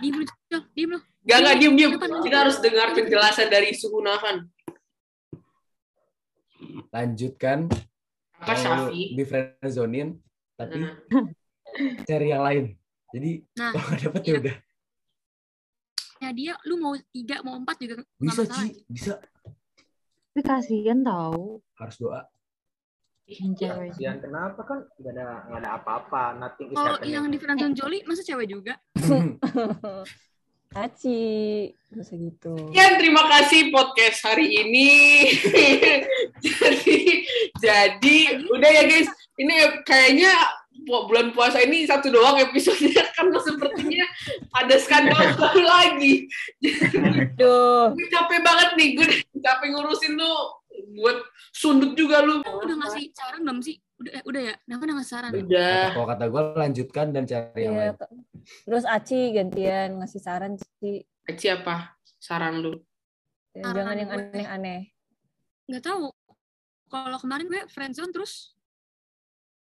[0.00, 0.24] Diem lu.
[0.72, 0.98] Diem lu.
[1.28, 1.92] Gak, gak, diem, diem.
[1.98, 4.48] Kita harus dengar penjelasan dari suku Nafan.
[6.94, 7.58] Lanjutkan.
[8.38, 9.18] Apa Kalau Syafi?
[9.18, 10.08] di friendzonin,
[10.54, 10.94] tapi Nah,
[12.06, 12.64] cari yang lain.
[13.10, 14.38] Jadi Nah, kalau nggak dapet ya iya.
[14.40, 14.56] udah.
[16.18, 18.42] Ya dia, lu mau tiga, mau empat juga Bisa.
[18.46, 19.14] Ci, bisa.
[20.34, 21.62] Tapi kasihan tau.
[21.78, 22.22] Harus doa.
[23.28, 23.92] Cewek.
[23.92, 26.22] Kasihan kenapa kan nggak ada nggak ada apa-apa.
[26.40, 28.80] Nothing is Kalau yang di friendzone Joli, masa cewek juga?
[30.68, 32.52] Aci, gak usah gitu.
[32.52, 34.90] Sekian terima kasih podcast hari ini.
[36.44, 36.98] jadi,
[37.58, 38.16] jadi
[38.48, 39.08] udah ya guys.
[39.38, 40.34] Ini kayaknya
[40.88, 44.06] bulan puasa ini satu doang episodenya karena sepertinya
[44.56, 46.14] ada skandal baru lagi.
[47.36, 49.06] Duh, Gue capek banget nih, gue
[49.42, 50.32] capek ngurusin lu
[50.98, 51.18] buat
[51.52, 52.40] sundut juga lu.
[52.40, 53.76] Udah ngasih saran belum sih?
[53.98, 54.54] Udah, eh, udah ya?
[54.62, 55.30] Kenapa udah ngasih saran?
[55.34, 55.82] Udah.
[55.90, 57.92] Kalau kata gue lanjutkan dan cari yang iya.
[57.92, 58.22] lain.
[58.64, 61.02] Terus Aci gantian ngasih saran, Ci.
[61.26, 61.98] Aci apa?
[62.22, 62.78] Saran lu.
[63.58, 64.22] Jangan Saran yang gue.
[64.22, 64.80] aneh-aneh.
[65.66, 66.06] Nggak tahu.
[66.88, 68.56] Kalau kemarin gue friendzone terus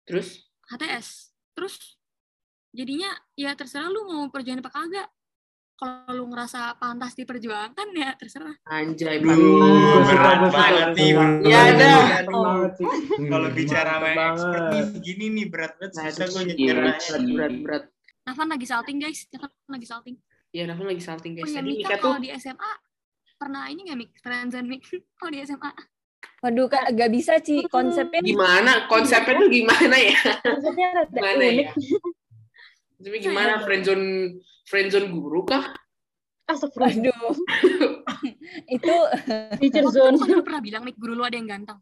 [0.08, 0.42] Terus?
[0.74, 1.36] HTS.
[1.54, 2.00] Terus
[2.74, 5.10] jadinya ya terserah lu mau perjuangin apa kagak.
[5.80, 8.52] Kalau lu ngerasa pantas diperjuangkan ya terserah.
[8.68, 11.12] Anjay, Duh, berat banget nih.
[11.46, 11.62] Ya
[12.76, 12.88] sih.
[13.32, 16.94] Kalau bicara sama expert nih begini nih berat banget susah gue Iya, nyetirnya.
[17.00, 17.84] Berat, berat, berat.
[18.28, 19.20] Nafan lagi salting guys.
[19.32, 20.16] Nafan lagi salting.
[20.50, 21.52] Ya, Nafan lagi salting Oh guys.
[21.54, 22.72] ya Tadi Mika Mika tuh kalau di SMA
[23.40, 24.12] pernah ini nggak Mik?
[24.20, 24.82] Friendzone Mik?
[25.22, 25.72] Kalau di SMA.
[26.40, 27.68] Waduh, Kak, gak bisa, Ci.
[27.68, 28.88] Konsepnya gimana?
[28.88, 30.16] Konsepnya tuh gimana ya?
[30.40, 31.56] Maksudnya rada Gimana unik.
[31.60, 31.70] ya?
[33.00, 34.08] Tapi gimana friendzone
[34.64, 35.76] friendzone guru kah?
[36.48, 36.96] Astagfirullah.
[36.96, 37.36] Waduh.
[38.76, 38.94] itu
[39.64, 40.16] Teacher zone.
[40.16, 41.80] itu kan lu pernah bilang nih guru lu ada yang ganteng.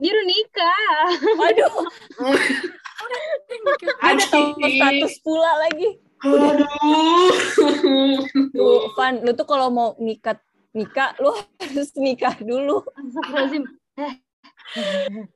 [0.00, 1.06] Dia udah nikah.
[1.36, 1.74] waduh,
[4.08, 6.00] ada tahu status pula lagi.
[6.24, 7.28] Aduh.
[8.48, 10.40] Tuh, Van, lu tuh kalau mau nikat
[10.72, 11.30] nikah, lu
[11.60, 12.82] harus nikah dulu.
[12.90, 13.64] Astagfirullahaladzim.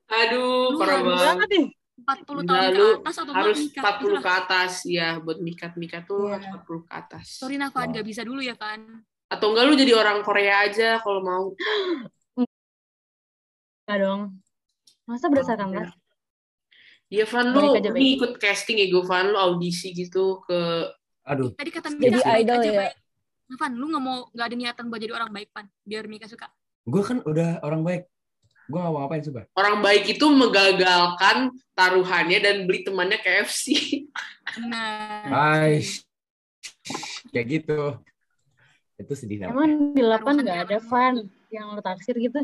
[0.08, 1.24] Aduh, Lu parah banget.
[1.26, 1.66] Banget nih.
[1.94, 3.82] 40 Gila, tahun lu ke atas atau Harus nikah.
[3.82, 4.20] 40 Itulah.
[4.20, 6.32] ke atas ya buat mikat-mikat tuh Iya.
[6.36, 7.26] harus 40 ke atas.
[7.38, 8.80] Sorry Nafan, nggak bisa dulu ya kan.
[9.26, 11.44] Atau enggak lu jadi orang Korea aja kalau mau.
[12.36, 14.20] Enggak dong.
[15.04, 15.92] Masa berdasarkan ras?
[17.08, 18.16] Iya Van lu ini baik.
[18.16, 20.88] ikut casting ya Van lu audisi gitu ke
[21.24, 22.80] Aduh, Tadi kata Jadi Mika, idol aja, ya?
[22.84, 22.94] baik.
[23.44, 26.48] Nafan, lu nggak mau nggak ada niatan buat jadi orang baik pan, biar Mika suka.
[26.84, 28.02] gue kan udah orang baik.
[28.64, 29.40] Gue gak mau ngapain coba.
[29.56, 31.36] orang baik itu menggagalkan
[31.72, 33.64] taruhannya dan beli temannya KFC.
[34.64, 35.84] Nah, Hai.
[37.28, 37.80] Kayak gitu.
[38.94, 39.52] Itu sedih namanya.
[39.52, 41.14] Emang di delapan Taruhannya nggak ada fan
[41.50, 42.40] yang lo taksir gitu?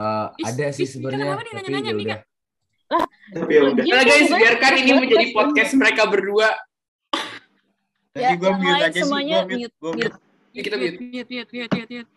[0.00, 2.08] Eh, Is- ada sih sebenarnya, kenapa tapi nanya-nanya, ya Mika?
[2.08, 2.20] udah.
[3.30, 3.84] Tapi ya udah.
[3.84, 6.48] Nah guys, biarkan ini menjadi podcast mereka berdua.
[8.10, 10.16] Tadi Ya, gue mute aja sih, semuanya gue mute, mute, gue mute.
[10.50, 10.98] Yuk, kita mute.
[10.98, 12.10] mute, mute, mute, mute, mute.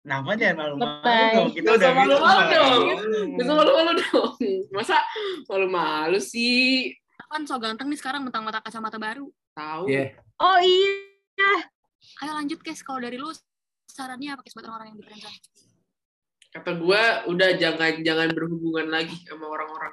[0.00, 1.48] Kenapa jangan malu-malu dong?
[1.52, 2.82] Kita udah malu-malu dong.
[3.36, 4.32] Bisa malu-malu dong.
[4.72, 4.96] Masa
[5.44, 6.96] malu-malu sih?
[7.20, 9.28] Nafan so ganteng nih sekarang mentang-mentang kacamata baru.
[9.52, 9.92] Tahu.
[9.92, 10.16] Iya.
[10.40, 11.52] Oh iya.
[12.24, 13.28] Ayo lanjut guys, kalau dari lu
[13.92, 15.38] sarannya apa guys buat orang-orang yang di friendzone?
[16.50, 19.92] Kata gue, udah jangan jangan berhubungan lagi sama orang-orang.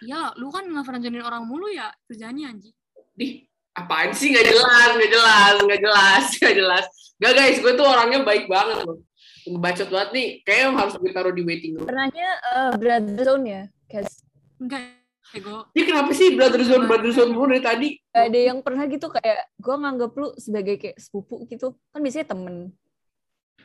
[0.00, 2.77] Iya lu kan nge-friendzonein orang mulu ya kerjanya anjing.
[3.18, 3.42] Di
[3.74, 6.84] apaan sih nggak jelas, nggak jelas, nggak jelas, nggak jelas.
[7.18, 9.02] Gak guys, gue tuh orangnya baik banget loh.
[9.42, 11.86] Ngebacot banget nih, kayaknya harus gue taruh di waiting room.
[11.90, 14.22] Pernahnya eh, brother zone ya, Kes.
[14.62, 14.94] Enggak.
[15.28, 17.88] ego Ini kenapa sih brother zone brother zone mulu dari tadi?
[18.08, 22.32] Gak ada yang pernah gitu kayak gue nganggap lu sebagai kayak sepupu gitu kan biasanya
[22.32, 22.72] temen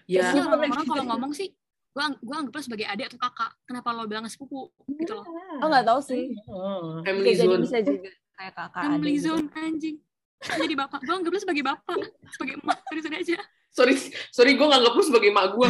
[0.04, 1.56] Ya, Biasanya orang-orang kalau ngomong sih
[1.94, 5.24] gue gue anggap lo sebagai adik atau kakak kenapa lo bilang sepupu gitu loh
[5.64, 7.00] oh nggak tahu sih Oh.
[7.06, 7.64] family zone.
[7.64, 9.26] bisa juga kayak kakak adik family gitu.
[9.30, 9.98] zone anjing
[10.44, 11.98] jadi bapak gue anggap lo sebagai bapak
[12.30, 13.38] sebagai emak sorry sorry aja
[13.74, 13.98] Sorry,
[14.30, 15.66] sorry gue nganggap lu sebagai mak gue.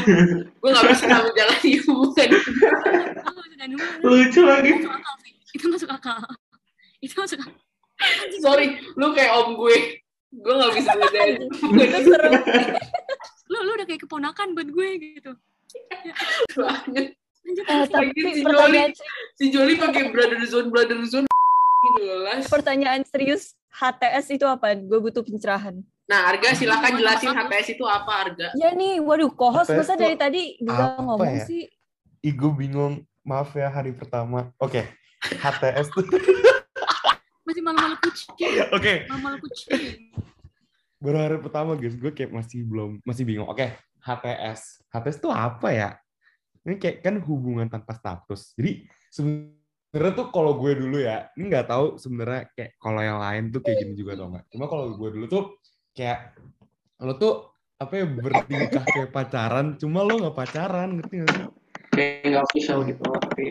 [0.59, 2.29] gue gak bisa menjalani hubungan.
[4.03, 4.71] Lucu lagi.
[4.75, 6.19] masuk akal sih itu masuk akal
[6.99, 7.55] itu masuk akal
[8.43, 10.03] Sorry, lu kayak om gue.
[10.35, 12.33] Gue gak bisa menjalani hubungan itu serem
[13.47, 15.31] lo lo udah kayak keponakan buat gue gitu
[16.59, 17.15] banget.
[17.43, 17.87] lanjut Eh, lanjut.
[17.87, 18.91] tapi si pertanyaan
[19.35, 21.27] Si Joli pakai brother zone brother zone
[21.83, 22.47] gitu las.
[22.47, 24.77] pertanyaan serius HTS itu apa?
[24.77, 25.81] Gue butuh pencerahan.
[26.03, 28.47] Nah, Arga silakan jelasin HTS itu apa Arga?
[28.59, 31.45] Ya nih, waduh, kohos masa dari tadi apa ngomong ya?
[31.47, 31.67] sih?
[32.21, 33.01] Ih, gue bingung.
[33.23, 34.51] Maaf ya hari pertama.
[34.59, 34.83] Oke.
[35.23, 36.03] HTS tuh.
[37.43, 38.31] masih malu-malu kucing
[38.71, 39.03] Oke.
[39.11, 40.15] malu-malu kucing
[41.03, 43.51] Baru hari pertama guys, gue kayak masih belum masih bingung.
[43.51, 44.87] Oke, HTS.
[44.87, 45.99] HTS tuh apa ya?
[46.63, 48.55] Ini kayak kan hubungan tanpa status.
[48.55, 49.62] Jadi sebenarnya
[49.93, 53.77] tuh kalau gue dulu ya, ini nggak tahu sebenarnya kayak kalau yang lain tuh kayak
[53.77, 54.45] gini juga atau enggak.
[54.49, 55.43] Cuma kalau gue dulu tuh
[55.93, 56.33] kayak
[56.97, 57.33] lo tuh
[57.75, 61.45] apa ya bertingkah kayak pacaran, cuma lo nggak pacaran, ngerti nggak sih?
[61.89, 63.01] Kayak nggak official gitu.
[63.05, 63.45] Tapi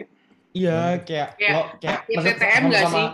[0.53, 3.07] Iya, kayak Kayak- lo kayak kayak maksud- TTM nggak sih?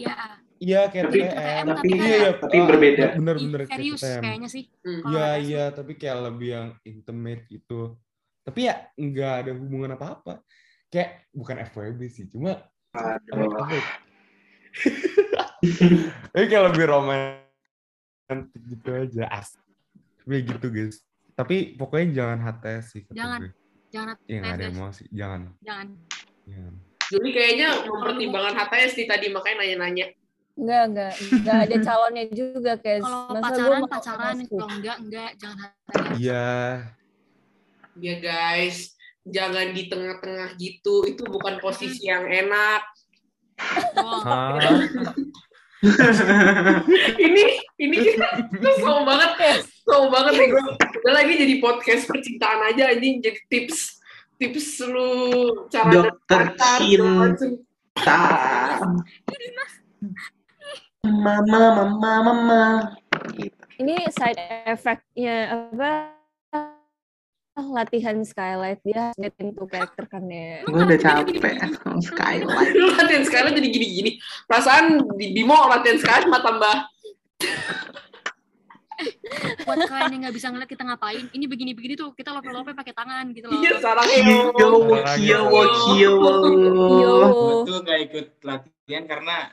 [0.00, 0.14] ya
[0.60, 1.64] Iya, kayak Tapi- TTM.
[1.64, 3.04] tapi iya, kayak- iya, tapi ah, berbeda.
[3.16, 4.20] Bener-bener kayak serius TTM.
[4.20, 5.00] kayaknya sih Hmm.
[5.08, 7.96] Iya iya tapi kayak lebih yang intimate gitu.
[8.42, 10.44] Tapi ya nggak ada hubungan apa-apa.
[10.90, 13.46] Kayak bukan FWB sih, cuma aduh.
[13.70, 13.82] ya?
[16.34, 19.24] Tapi kayak lebih romantis gitu aja.
[19.30, 19.54] As.
[20.26, 20.96] Kayak gitu guys.
[21.38, 23.02] Tapi pokoknya jangan HTS sih.
[23.14, 23.40] Jangan.
[23.46, 23.52] gue.
[23.90, 25.04] jangan Iya nggak ada HTS, emosi.
[25.14, 25.40] Jangan.
[25.62, 25.88] jangan
[26.50, 26.74] Jangan.
[27.10, 30.06] Joli kayaknya mempertimbangkan HTS nih tadi makanya nanya-nanya.
[30.58, 31.12] Enggak, enggak.
[31.32, 36.48] Enggak ada calonnya juga, kayak kalau Masa pacaran pacaran kalau enggak enggak jangan HTS Iya.
[37.98, 38.94] Ya guys,
[39.26, 41.04] jangan di tengah-tengah gitu.
[41.08, 42.82] Itu bukan posisi yang enak.
[43.60, 44.56] Hah?
[47.16, 47.44] ini
[47.80, 48.28] ini kita
[48.84, 53.96] sama banget sama banget nih gue udah lagi jadi podcast percintaan aja anjing jadi tips
[54.36, 55.12] tips lu
[55.72, 56.52] cara Dokter
[57.36, 58.20] cinta.
[61.00, 62.64] Mama, mama, mama.
[63.80, 66.19] Ini side effect-nya apa?
[67.68, 70.64] Latihan Skylight dia ngetin tuh karakter kan ya.
[70.64, 72.72] Gue udah capek sama Skylight.
[72.72, 74.10] lu latihan sekarang jadi gini-gini
[74.48, 76.76] perasaan di Bimo latihan sekarang cuma tambah
[79.64, 83.32] buat kalian yang nggak bisa ngeliat kita ngapain ini begini-begini tuh kita lope-lope pakai tangan
[83.32, 84.68] gitu loh iya sarang Yo, yo,
[85.16, 85.40] yo,
[87.00, 87.16] Yo.
[87.64, 89.48] Gue tuh gak ikut latihan karena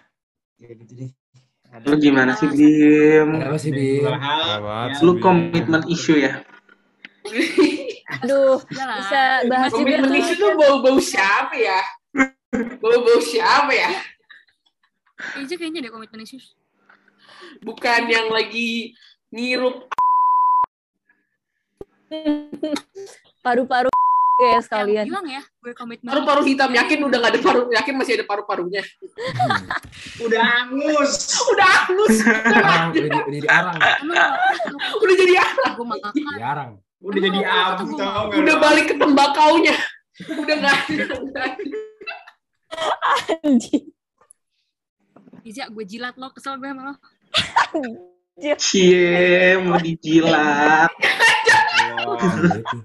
[0.59, 1.11] ya gitu deh.
[1.83, 3.43] Lu gimana sih, Bim?
[3.43, 4.07] Kenapa sih, Bim?
[5.03, 6.41] Lu komitmen isu ya?
[8.07, 10.15] Aduh, bisa bahas juga tuh.
[10.15, 11.81] isu tuh bau-bau siapa ya?
[12.79, 13.91] Bau-bau siapa ya?
[15.17, 16.55] Kayaknya kayaknya deh komitmen issues
[17.61, 18.93] bukan yang lagi
[19.33, 19.87] ngirup.
[23.43, 23.91] Paru-paru
[24.37, 25.09] ya sekalian.
[25.09, 26.07] bilang ya gue komitmen.
[26.13, 28.83] Paru-paru hitam yakin udah gak ada paru yakin masih ada paru-parunya.
[30.17, 31.29] Udah angus.
[31.53, 33.77] udah angus Arang, udah, di, udah diarang.
[34.01, 36.11] Emang kalau udah jadi apa gue makan.
[36.33, 36.71] Diarang.
[36.73, 38.37] Udah jadi abu tau gak?
[38.41, 39.75] udah balik ke tembakaunya
[40.27, 41.45] udah gak ada
[43.47, 43.89] Anjing.
[45.47, 46.95] Iza gue jilat lo kesel gue sama lo
[48.37, 50.93] Cie, mau dijilat.
[50.93, 52.77] Wah, Gitu.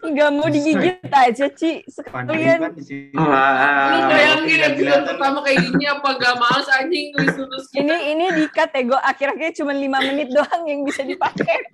[0.00, 1.84] Nggak mau digigit aja, Ci.
[1.84, 2.72] Sekalian.
[2.72, 4.08] di lu Wah.
[4.08, 7.12] bayangin episode pertama kayak gini apa gak males anjing
[7.76, 11.68] Ini ini di-cut ya, gue akhir-akhirnya cuma 5 menit doang yang bisa dipakai.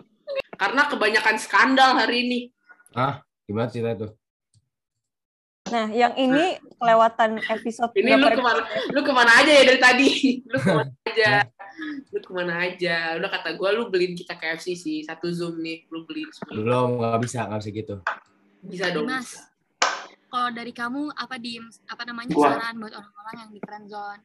[0.56, 2.40] Karena kebanyakan skandal hari ini.
[3.46, 4.08] Gimana cerita itu?
[5.66, 8.62] Nah, yang ini kelewatan episode ini lu ke mana
[8.94, 10.10] lu ke mana aja ya dari tadi?
[10.52, 11.32] Lu ke mana aja?
[12.14, 12.96] Lu ke mana aja?
[13.18, 16.54] Udah kata gue lu beliin kita KFC sih satu zoom nih lu beliin semua.
[16.54, 17.96] Belum, nggak bisa, nggak bisa gitu.
[18.66, 19.46] bisa dong Dimas
[20.36, 21.56] kalau dari kamu apa di
[21.88, 22.44] apa namanya Gua.
[22.50, 24.22] saran buat orang-orang yang di friend zone?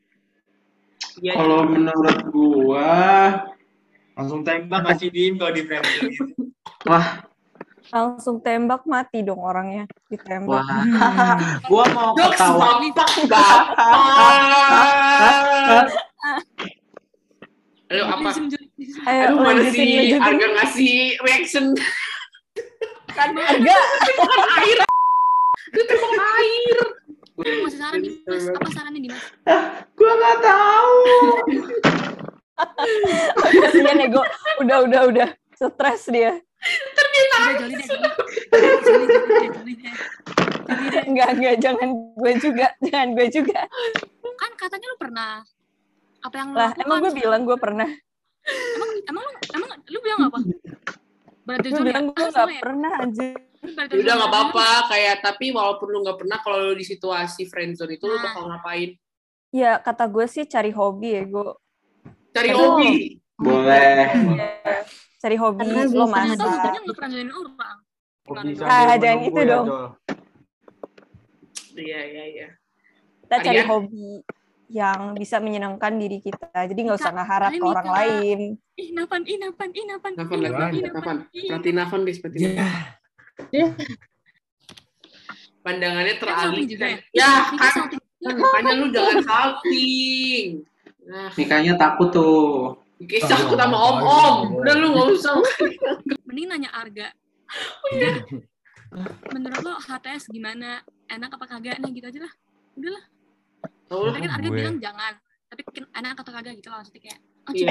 [1.24, 2.92] Iya, Kalau menurut gua,
[4.12, 6.24] Langsung tembak kasih dim kalau di friendzone gitu.
[6.84, 7.24] wah,
[7.92, 10.64] langsung tembak mati dong orangnya ditembak.
[10.64, 11.36] wah,
[11.70, 12.80] gua mau ketawa.
[17.92, 18.30] Ayo apa?
[19.04, 21.76] Ayo Aduh mana sih harga ngasih reaction
[23.12, 23.76] kan Harga.
[24.08, 24.78] tembakan air
[25.72, 26.80] itu tembakan air
[27.42, 28.44] Lu ngasih saran Dimas.
[28.54, 29.24] Apa sarannya Dimas?
[29.98, 30.94] Gua nggak tahu.
[33.36, 34.22] Kasihan nego.
[34.60, 35.30] Udah, udah, udah.
[35.54, 36.38] Stres dia.
[37.62, 37.90] Deh.
[41.06, 41.56] Enggak, enggak.
[41.60, 42.68] Jangan gue juga.
[42.82, 43.60] Jangan gue juga.
[44.38, 45.32] Kan katanya lu pernah.
[46.22, 46.86] Apa yang lu Lah, lakukan?
[46.86, 47.90] emang gue bilang gue pernah.
[48.76, 50.38] Emang, emang lu, emang lu bilang apa?
[51.42, 51.86] Berarti Gue ya?
[51.88, 52.62] bilang gue Ah, gak ya?
[52.62, 53.28] pernah aja.
[53.62, 54.34] Berarti Ya udah nggak ya?
[54.34, 58.24] apa-apa kayak tapi walaupun lu nggak pernah kalau lu di situasi friendzone itu lu Nah.
[58.24, 58.90] bakal ngapain?
[59.52, 61.44] Ya, kata gue sih cari hobi ya, gue.
[62.32, 62.60] Cari Aduh.
[62.76, 62.92] hobi.
[63.36, 64.08] Boleh.
[65.18, 66.46] Cari hobi, Karena lo bisa Ternyata masak.
[66.48, 67.78] buktinya nggak pernah jolin orang.
[68.64, 69.68] Ah, jangan itu ya, dong.
[71.72, 72.48] Iya iya iya.
[73.22, 73.68] Kita cari Arya?
[73.68, 74.08] hobi
[74.72, 76.48] yang bisa menyenangkan diri kita.
[76.48, 78.40] Jadi nggak usah ngeharap ke orang lain.
[78.76, 81.18] Ih, Napan, ih, Napan, ih, Napan, Nafan ih, lagi, Napan, Nafan.
[81.32, 82.02] ih, Perhatiin Nafan.
[83.52, 83.66] Ya,
[85.62, 86.90] Pandangannya Kan teralihkan.
[86.90, 86.98] ya?
[87.14, 88.02] Ya, kan, salting.
[88.22, 90.48] kan makanya lu jangan salting.
[91.12, 92.80] Nah, Nikahnya takut tuh.
[93.04, 94.64] kisah aku sama om-om.
[94.64, 95.36] Udah lu nggak usah.
[96.24, 97.12] Mending nanya Arga.
[99.36, 100.80] Menurut lo HTS gimana?
[101.12, 101.84] Enak apa kagak?
[101.84, 102.34] Nah gitu aja lah.
[102.80, 103.04] Udah lah.
[103.92, 104.10] Tahu lu?
[104.16, 105.14] Tadi kan Arga bilang jangan.
[105.52, 107.20] Tapi kan enak atau kagak gitu lah maksudnya kayak.
[107.20, 107.68] Oh, Iya.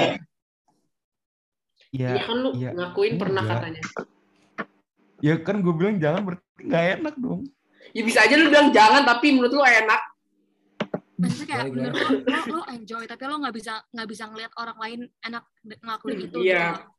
[1.91, 2.09] Iya.
[2.13, 2.69] Iya kan lu iya.
[2.77, 3.81] ngakuin pernah katanya.
[5.21, 7.41] Ya kan gue bilang jangan berarti nggak enak dong.
[7.97, 10.10] Ya bisa aja lu bilang jangan tapi menurut lu enak.
[11.21, 14.77] Maksudnya kayak menurut lo, lo, lo enjoy tapi lo nggak bisa nggak bisa ngeliat orang
[14.77, 15.43] lain enak
[15.79, 16.65] ngelakuin itu Iya.
[16.73, 16.89] gitu.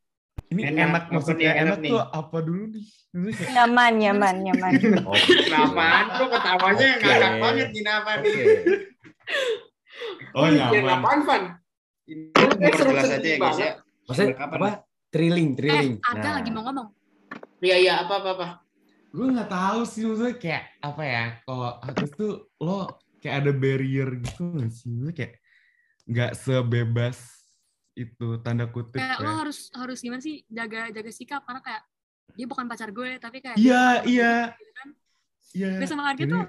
[0.49, 1.91] Ini Enak, enak, apa maksudnya nih, enak enak nih?
[1.91, 2.85] tuh apa dulu nih?
[3.33, 4.73] Kayak, Nyaman, nyaman, nyaman.
[5.03, 6.05] oh, Kenapaan?
[6.13, 7.01] Kok ketawanya Oke.
[7.03, 8.33] ngakak banget gini apa nih?
[8.33, 8.45] Oke.
[10.33, 10.93] oh Iya, nyaman.
[10.95, 11.43] apaan, Van?
[12.03, 12.23] Ini
[12.71, 13.61] seru-seru aja ya guys banget.
[13.61, 13.71] ya.
[14.05, 14.71] Maksudnya Kapan apa?
[15.09, 15.95] Thrilling, eh thrilling.
[16.03, 16.35] Arga Nah.
[16.35, 16.89] lagi mau ngomong
[17.61, 18.49] Iya iya apa apa apa.
[19.09, 21.25] Gue nggak tahu sih maksudnya kayak apa ya?
[21.43, 22.89] Kalau atas tuh lo
[23.23, 24.91] kayak ada barrier gitu nggak sih?
[24.91, 25.33] Maksudnya kayak
[26.03, 27.19] nggak sebebas
[27.95, 29.37] itu tanda kutip kayak lo ya.
[29.39, 31.83] harus harus gimana sih jaga jaga sikap karena kayak
[32.33, 34.35] dia bukan pacar gue tapi kayak Iya, iya.
[34.51, 34.89] gitu kan.
[35.53, 35.71] Iya.
[35.79, 36.45] gue sama Arga Jadi- tuh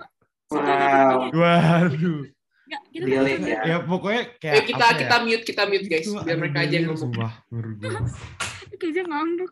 [0.53, 1.33] Wow.
[1.33, 2.29] Waduh.
[2.63, 3.59] Nggak, kita Really, tuh- ya.
[3.65, 5.23] Ya pokoknya kayak Eh, kita apa kita ya?
[5.25, 7.01] mute kita mute guys Itu biar mereka aja yang ngomong.
[7.01, 7.89] sumpah, menurut gue.
[9.09, 9.51] ngambek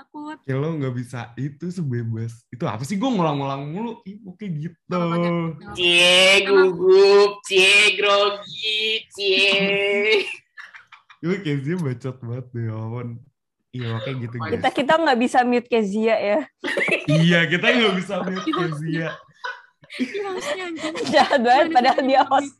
[0.00, 2.32] takut Kayak lo nggak bisa itu sebebas.
[2.48, 2.96] Itu apa sih?
[2.96, 3.92] Gue ngulang-ngulang mulu.
[4.08, 4.76] Ih, oke gitu.
[4.88, 4.96] Gak.
[4.96, 5.30] Apa-apa.
[5.76, 10.24] Cie gugup, cie grogi, cie.
[11.20, 13.08] Gue Kezia bacot banget deh, ya ampun.
[13.70, 14.52] Iya, kayak gitu guys.
[14.56, 16.40] Kita kita nggak bisa mute Kezia ya.
[17.20, 18.88] Iya, kita nggak bisa mute Kezia.
[18.88, 19.10] Iya.
[21.12, 22.56] Jahat banget padahal dia host.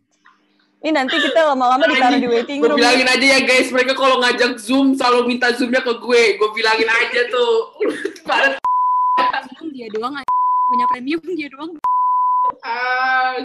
[0.81, 2.81] Ini nanti kita lama-lama ditaruh di waiting Gue room.
[2.81, 6.23] bilangin aja ya guys, mereka kalau ngajak zoom selalu minta zoomnya ke gue.
[6.41, 7.77] Gue bilangin aja tuh.
[8.29, 8.57] Pada
[9.21, 10.15] Premium dia doang
[10.71, 11.71] punya premium dia doang
[12.63, 13.43] ah,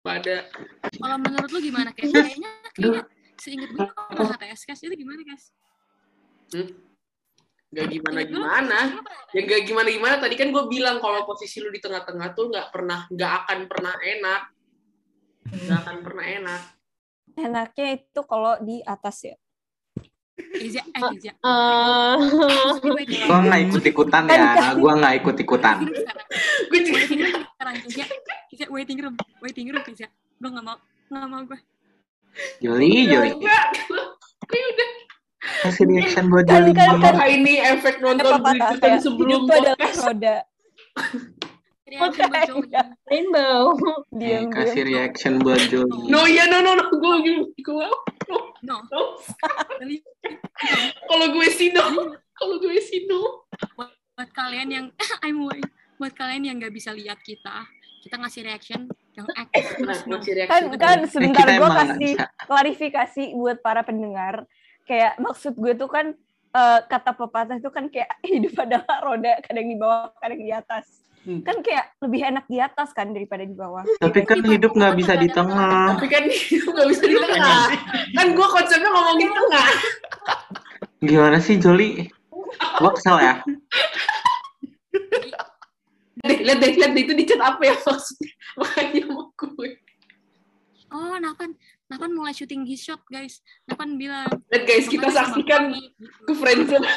[0.00, 0.48] pada
[0.96, 3.02] kalau menurut lu gimana kayak kayaknya kayaknya
[3.36, 5.44] seinget gue pernah HTS guys itu gimana guys
[7.72, 8.78] Gak gimana Ingat dulu, gimana.
[8.84, 9.32] lu pernah HTS?
[9.32, 10.14] Ya gak gimana gimana.
[10.20, 13.94] Tadi kan gue bilang kalau posisi lu di tengah-tengah tuh nggak pernah, nggak akan pernah
[13.96, 14.40] enak.
[15.52, 16.60] Nggak akan pernah enak.
[17.34, 19.36] Enaknya itu kalau di atas ya.
[20.32, 20.68] Eh
[21.12, 21.32] Kezia.
[21.34, 22.16] Eh,
[23.22, 24.72] Gua nggak ikut ikutan ya.
[24.74, 25.76] Gua nggak ikut ikutan.
[26.66, 28.04] Gue juga Waiting room sekarang Kezia.
[28.48, 30.08] Kezia waiting room, waiting room Kezia.
[30.36, 30.76] Gue nggak mau,
[31.08, 31.58] nggak mau gue.
[32.58, 33.30] Joli, Joli.
[33.36, 34.90] Gue udah.
[35.62, 36.72] Kasih reaction buat Kan- Joli.
[36.72, 40.00] kan- kan- ini efek nonton berita kayak sebelum podcast?
[40.00, 40.36] roda.
[41.92, 42.88] Reaction buat.
[43.04, 43.60] Rainbow.
[44.10, 44.90] Diam, Eh, kasih diam.
[44.90, 46.08] reaction buat Joli.
[46.08, 46.88] No, ya no, no, no.
[46.90, 47.16] Gue,
[47.54, 47.86] gue,
[48.62, 49.02] No, no.
[51.02, 51.84] Kalau gue sih no.
[52.32, 53.44] Kalau gue sih no.
[53.76, 54.86] buat kalian yang
[55.24, 55.60] I'm away.
[55.94, 57.62] buat kalian yang nggak bisa lihat kita,
[58.02, 58.80] kita ngasih reaction
[59.12, 60.18] yang aktif terus no.
[60.18, 62.26] masih reaksi Kan kan Eh, sebentar kita gue kasih bisa.
[62.42, 64.34] klarifikasi buat para pendengar.
[64.82, 66.10] Kayak maksud gue tuh kan
[66.50, 70.86] eh, kata pepatah itu kan kayak hidup adalah roda, kadang di bawah, kadang di atas.
[71.22, 71.40] Hmm.
[71.46, 73.86] Kan kayak lebih enak di atas kan daripada di bawah.
[74.02, 75.94] Tapi kan hidup nggak bisa di tengah.
[75.94, 77.66] Tapi kan itu nggak bisa di tengah.
[78.18, 79.66] Kan gue konsepnya ngomongin tengah.
[81.02, 82.10] Gimana sih Joli?
[82.78, 83.34] Gua kesel ya.
[86.22, 88.30] Deh, lihat deh, lihat deh itu di chat apa ya maksudnya?
[88.54, 89.70] Makanya mau gue.
[90.92, 91.56] Oh, Napan,
[91.88, 93.40] Napan mulai shooting his shot guys.
[93.66, 94.28] Napan bilang.
[94.52, 96.24] Lihat guys, kita "Napan sama saksikan kami," gitu.
[96.28, 96.88] ke friendzone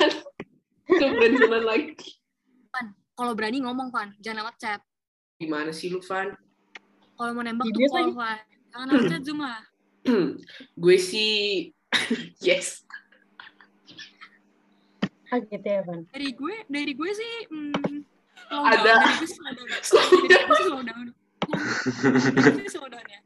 [0.86, 2.10] ke friendzone lagi.
[3.16, 4.84] Kalau berani ngomong Pan, jangan lewat chat.
[5.40, 6.36] Gimana sih lu, Van?
[7.16, 8.12] Kalau mau nembak tuh Video call.
[8.12, 8.40] Pan.
[8.76, 9.62] Jangan lewat chat lah.
[10.84, 11.34] gue sih
[12.46, 12.84] yes.
[15.32, 16.04] Ah gitu ya, Van.
[16.12, 18.04] Dari gue, dari gue sih, hmm,
[18.52, 18.96] slow Ada.
[19.24, 20.48] slow down.
[20.60, 21.06] Slow down.
[22.68, 23.20] Slow down ya.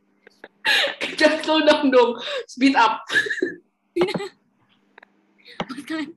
[1.20, 2.14] Jangan slow down dong.
[2.46, 3.02] Speed up.
[5.66, 6.14] Buat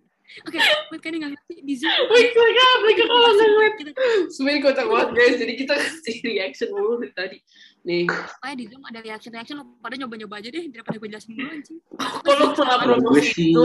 [0.49, 1.93] Oke, buat kalian yang nggak ngerti di Zoom.
[2.09, 3.75] Wait, mereka, mereka kalau ngeliat.
[3.77, 3.91] Kita
[4.33, 5.37] Sebenernya kocak banget guys.
[5.37, 7.39] Jadi kita kasih reaction mulu dari tadi.
[7.83, 11.51] Nih, pokoknya di Zoom ada reaction-reaction lo pada nyoba-nyoba aja deh daripada gue jelasin dulu
[11.51, 11.79] anjing.
[12.23, 13.63] kalau salah promosi itu,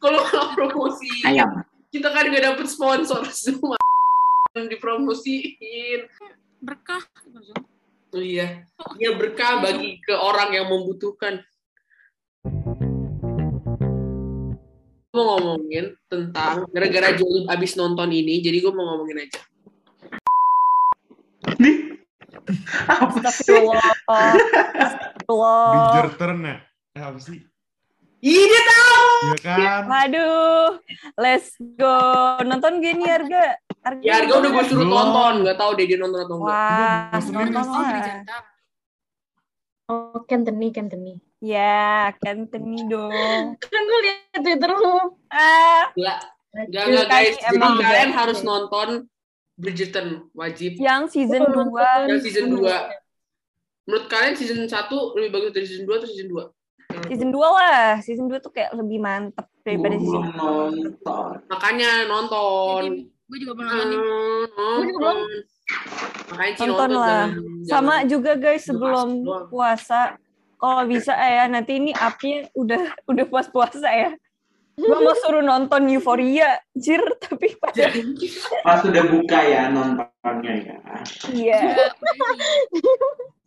[0.00, 1.50] kalau salah promosi, ayam.
[1.92, 3.76] kita kan nggak dapet sponsor semua
[4.56, 6.08] dipromosiin.
[6.64, 7.62] Berkah gitu, Zoom.
[8.16, 8.64] Oh iya,
[8.96, 11.44] iya berkah bagi ke orang yang membutuhkan.
[15.18, 19.40] Mau ngomongin tentang gara-gara Jolib abis nonton ini, jadi gue mau ngomongin aja.
[21.38, 21.74] Apa sih?
[22.88, 23.92] Astagfirullah.
[25.92, 26.56] Bridgerton ya?
[26.96, 27.38] Eh, apa sih?
[28.18, 29.06] Ih, dia tahu.
[29.22, 29.82] Iya kan?
[29.86, 30.82] Waduh,
[31.16, 31.94] let's go.
[32.42, 33.54] Nonton gini harga.
[33.78, 34.90] Harga, Ya, harga udah gue suruh Belum.
[34.90, 36.50] tonton, nggak tahu deh dia nonton atau enggak.
[36.50, 38.42] Wah, nonton Oh, lah.
[39.88, 41.14] Oh, Kenteni, Kenteni.
[41.38, 43.14] Ya, Kenteni dong.
[43.62, 45.14] Kan gue liat Twitter lu.
[45.30, 46.18] Ah, Enggak,
[46.50, 47.34] enggak, Kali enggak guys.
[47.38, 48.18] Jadi kalian beda.
[48.18, 48.88] harus nonton
[49.58, 50.78] Bridgerton, wajib.
[50.78, 51.78] yang season Gua belum 2.
[51.78, 52.06] nonton.
[52.10, 53.86] Yang season 2.
[53.88, 57.06] Menurut kalian season 1 lebih bagus dari season 2 atau season 2?
[57.06, 57.88] Season 2 lah.
[58.02, 61.30] Season 2 tuh kayak lebih mantep daripada Gue season belum nonton.
[61.46, 62.82] Makanya nonton.
[63.28, 63.98] Gue juga belum nonton nih.
[63.98, 65.18] Gua juga belum.
[66.28, 67.24] Makanya Ci Nonton lah.
[67.64, 69.08] Sama juga guys sebelum
[69.46, 70.18] puasa.
[70.58, 74.10] Kalau bisa ya nanti ini apinya udah udah puas puasa ya.
[74.78, 77.90] Gua mau suruh nonton Euphoria, jir tapi pada
[78.62, 80.78] Pas udah buka ya nontonnya ya.
[81.34, 81.60] iya.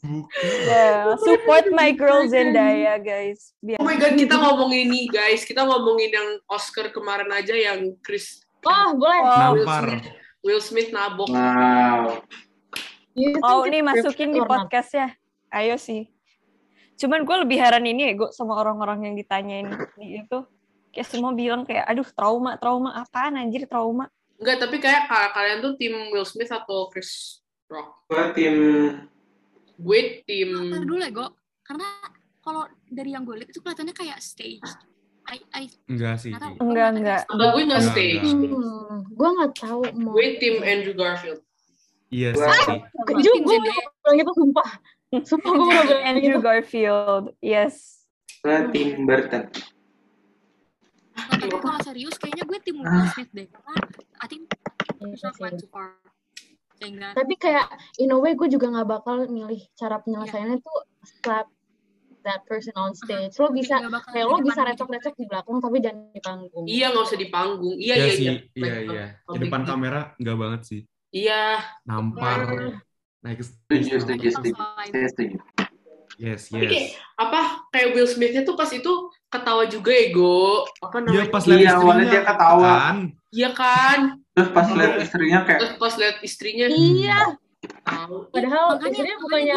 [0.01, 0.21] Ini.
[0.65, 3.53] Ya, support my girl Zendaya guys.
[3.61, 5.45] Biar Oh my god, kita ngomongin ini guys.
[5.45, 9.21] Kita ngomongin yang Oscar kemarin aja yang Chris Oh, boleh.
[9.25, 9.65] Oh, Will.
[9.65, 10.05] Smith,
[10.45, 11.29] Will Smith nabok.
[11.33, 12.21] Wow.
[13.41, 15.07] Mau think nih it's masukin di podcast ya.
[15.51, 16.07] Ayo sih.
[17.01, 19.65] Cuman gue lebih heran ini ya, gue sama orang-orang yang ditanyain
[19.97, 20.39] di itu.
[20.91, 24.05] Kayak semua bilang kayak, aduh trauma, trauma apaan anjir trauma.
[24.37, 28.05] Enggak, tapi kayak ka- kalian tuh tim Will Smith atau Chris Rock?
[28.05, 28.55] Gue tim
[29.81, 31.25] Gue tim Ntar dulu ya, Go.
[31.65, 31.87] Karena
[32.37, 34.61] kalau dari yang gue lihat itu kelihatannya kayak stage.
[35.31, 36.33] I, I, Enggak sih.
[36.33, 36.53] nggak tahu.
[36.53, 36.59] Ki.
[36.59, 37.21] Enggak, enggak.
[37.29, 38.29] Enggak, gue nggak Enggak, stage.
[38.29, 38.51] enggak.
[38.51, 40.11] Hmm, gue nggak tahu mau.
[40.13, 41.41] Gue tim Andrew Garfield.
[42.11, 42.51] Iya Wah.
[42.67, 42.79] sih.
[43.23, 44.69] Ju, Tim gue bilang gitu sumpah.
[45.11, 46.39] Sumpah gue udah bilang Andrew gitu.
[46.39, 48.07] Garfield, yes.
[48.41, 49.43] gue tim Burton.
[51.11, 53.47] Tapi kalau serius kayaknya gue tim Will Smith deh.
[53.51, 53.75] Karena
[54.17, 54.47] I think
[55.01, 55.41] Iya it's not sih.
[55.43, 55.97] went too far.
[56.79, 57.67] Sehingga Tapi kayak
[57.99, 61.47] in a way gue juga nggak bakal milih cara penyelesaiannya tuh slap
[62.23, 63.33] that person on stage.
[63.37, 64.69] Lo bisa kayak lo bisa gitu.
[64.73, 66.65] recok-recok di belakang tapi jangan di panggung.
[66.65, 67.77] Iya, nggak usah di panggung.
[67.77, 68.33] Iya, Iya iya, iya.
[68.55, 69.05] Iya, iya.
[69.25, 69.69] Di depan gitu.
[69.73, 70.81] kamera enggak banget sih.
[71.11, 71.43] Iya.
[71.85, 72.37] Nampar.
[73.21, 74.53] Naik ke Setuju, setuju, setuju.
[74.89, 75.37] Setuju.
[76.17, 76.93] Yes, Tapi kayak, yes.
[77.17, 77.39] apa,
[77.73, 78.93] kayak Will Smith-nya tuh pas itu
[79.25, 80.69] ketawa juga ya, Go.
[80.77, 81.25] Apa Iya, namanya?
[81.29, 82.73] pas lihat Iya, awalnya dia ketawa.
[82.75, 82.97] Kan?
[83.31, 83.99] Iya kan?
[84.31, 87.19] Terus pas lihat istrinya kayak Terus pas lihat istrinya, Iya.
[87.81, 88.15] tahu.
[88.29, 89.55] Padahal makanya, istrinya bukannya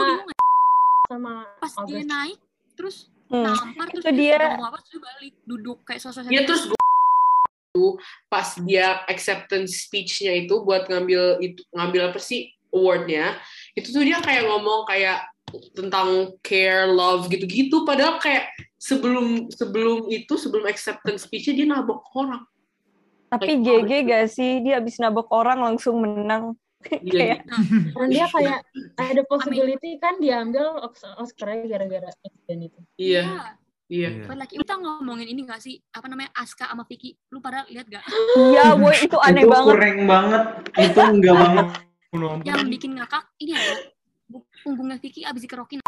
[1.04, 2.38] sama pas dia naik
[2.74, 3.44] terus Hmm.
[3.44, 4.40] nampar terus dia.
[4.56, 7.90] apa terus dia balik duduk kayak sosok Iya, terus gue
[8.26, 13.38] pas dia acceptance speech-nya itu buat ngambil itu ngambil apa sih award-nya
[13.72, 15.24] itu tuh dia kayak ngomong kayak
[15.72, 22.42] tentang care love gitu-gitu padahal kayak sebelum sebelum itu sebelum acceptance speech-nya dia nabok orang
[23.30, 24.62] Tapi GG gak sih?
[24.62, 26.54] Dia abis nabok orang langsung menang.
[27.02, 27.50] Iya, Kayak,
[27.90, 28.58] Dan dia kayak
[28.94, 32.78] ada possibility kan diambil Os- Oscar-nya gara-gara insiden itu.
[32.94, 33.22] iya
[33.84, 34.24] iya Iya.
[34.24, 37.84] But like, kita ngomongin ini gak sih apa namanya Aska sama Vicky lu pada lihat
[37.84, 38.06] gak
[38.48, 39.66] iya, woi itu aneh itu banget.
[39.66, 40.42] kurang banget.
[40.78, 41.66] Itu enggak banget.
[42.14, 42.46] Nonton.
[42.46, 43.74] yang bikin ngakak ini ada
[44.62, 45.78] punggungnya Vicky abis dikerokin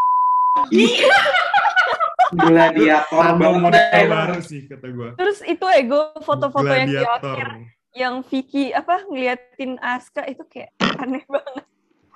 [2.27, 3.63] Gladiator Tambah banget.
[3.63, 5.09] model baru sih kata gue.
[5.15, 7.49] Terus itu ego foto-foto yang di akhir
[7.95, 11.65] yang Vicky apa ngeliatin Aska itu kayak aneh banget.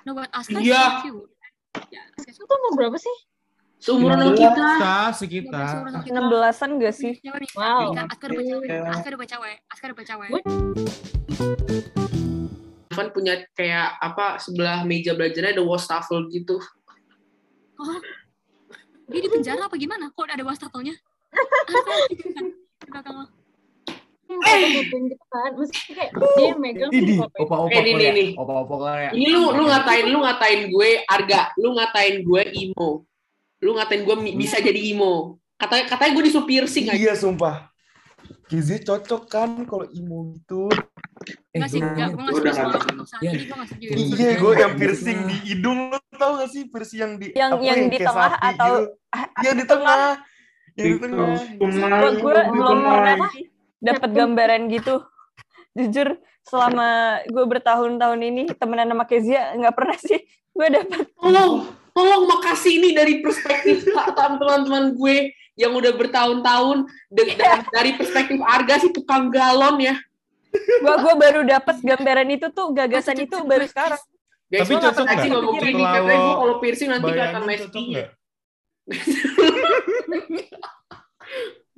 [0.03, 1.07] no buat Aska Iya.
[1.89, 3.17] ya Itu mau berapa sih?
[3.81, 4.69] seumuran sama kita
[5.17, 5.89] sekitar.
[6.05, 6.13] Kita.
[6.13, 7.17] 16-an gak sih?
[7.57, 7.97] Wow.
[7.97, 8.69] Aska udah punya cewek.
[8.85, 12.20] Aska udah punya cewek Aska udah punya cewek?
[13.01, 16.61] Evan punya kayak apa sebelah meja belajarnya ada wastafel gitu
[17.81, 17.97] oh
[19.09, 20.93] dia di penjara apa gimana kok ada wastafelnya
[21.33, 22.47] kan?
[22.85, 23.25] Belakang lo
[24.31, 25.51] gitu kan.
[25.57, 28.11] Maksudnya kayak dia yang megang Ini opa-opa Eh, ini, Korea.
[28.13, 28.27] ini.
[28.37, 29.11] Opa-opa Korea.
[29.11, 32.91] ini lu lu ngatain lu ngatain gue Arga lu ngatain gue emo
[33.59, 37.67] lu ngatain gue bisa jadi emo katanya katanya gue disuruh piercing aja Iya sumpah.
[38.47, 40.69] Kizi cocok kan kalau imo gitu.
[41.53, 42.09] Enggak sih, gua enggak.
[42.09, 42.25] nanya.
[42.25, 42.55] Gue Gua nggak udah
[43.21, 43.33] Iya.
[43.37, 43.59] gue.
[43.81, 47.53] Iya, Iya, gue yang piercing di hidung lu tau gak sih piercing yang di Yang-
[47.53, 48.85] apa yang di kayak tengah sapi atau- gitu.
[49.41, 50.01] Yang di tengah.
[50.73, 51.29] Yang di tengah.
[51.59, 51.71] Gue
[52.17, 53.17] gue belum pernah
[53.81, 54.95] dapat gambaran gitu.
[55.71, 56.09] Jujur
[56.43, 56.89] selama
[57.27, 60.19] gue bertahun-tahun ini temenan sama Kezia nggak pernah sih
[60.51, 61.05] gue dapat.
[61.15, 61.53] Tolong,
[61.93, 65.17] tolong makasih ini dari perspektif teman-teman gue
[65.55, 67.37] yang udah bertahun-tahun da-
[67.71, 69.95] dari perspektif Arga sih tukang galon ya.
[70.51, 74.01] Gue gue baru dapat gambaran itu tuh gagasan itu baru sekarang.
[74.51, 75.39] Guys, Tapi cocok ngapain sih nggak?
[75.39, 75.85] ngomong kayak gini?
[75.85, 77.63] Kalau Katanya gue kalau piercing nanti lesbi.
[77.63, 78.09] cocok nggak?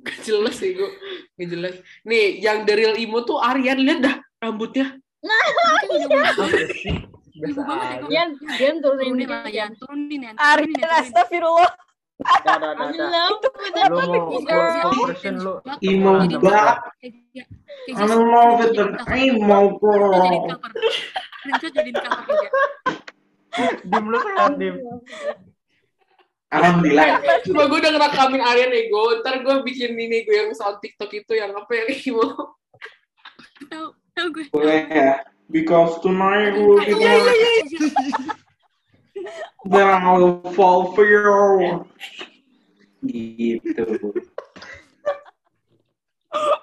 [0.03, 0.89] Gak jelas sih gue.
[1.37, 1.73] Gak jelas.
[2.03, 3.79] Nih, yang the real imo tuh Aryan.
[3.79, 4.97] Lihat dah rambutnya.
[7.33, 8.07] Ibu banget ya, kok.
[8.09, 9.71] Dian, Dian turunin lah, Yan.
[9.73, 10.35] Turunin, Yan.
[10.35, 11.01] Aryan Turunin, Yan.
[11.01, 11.71] astagfirullah.
[12.21, 13.29] Dah, dah, dah, dah.
[13.89, 14.37] Lu mau
[15.33, 15.53] lu.
[15.81, 16.77] Imo banget.
[21.73, 22.37] Jadiin cover.
[23.81, 24.75] Dim lu sehat, Dim.
[26.53, 27.17] Alhamdulillah.
[27.49, 29.17] Cuma gue udah ngerekamin Aryan ego.
[29.25, 32.29] Ntar gue bikin ini gue yang sound TikTok itu yang apa yang imo.
[33.73, 34.45] Tahu, tahu gue.
[34.53, 35.25] Boleh ya.
[35.49, 38.32] Because tonight will be Iya, the iya, iya.
[39.65, 41.87] Then I will fall for you.
[43.03, 43.83] Gitu.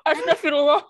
[0.08, 0.88] Astagfirullah.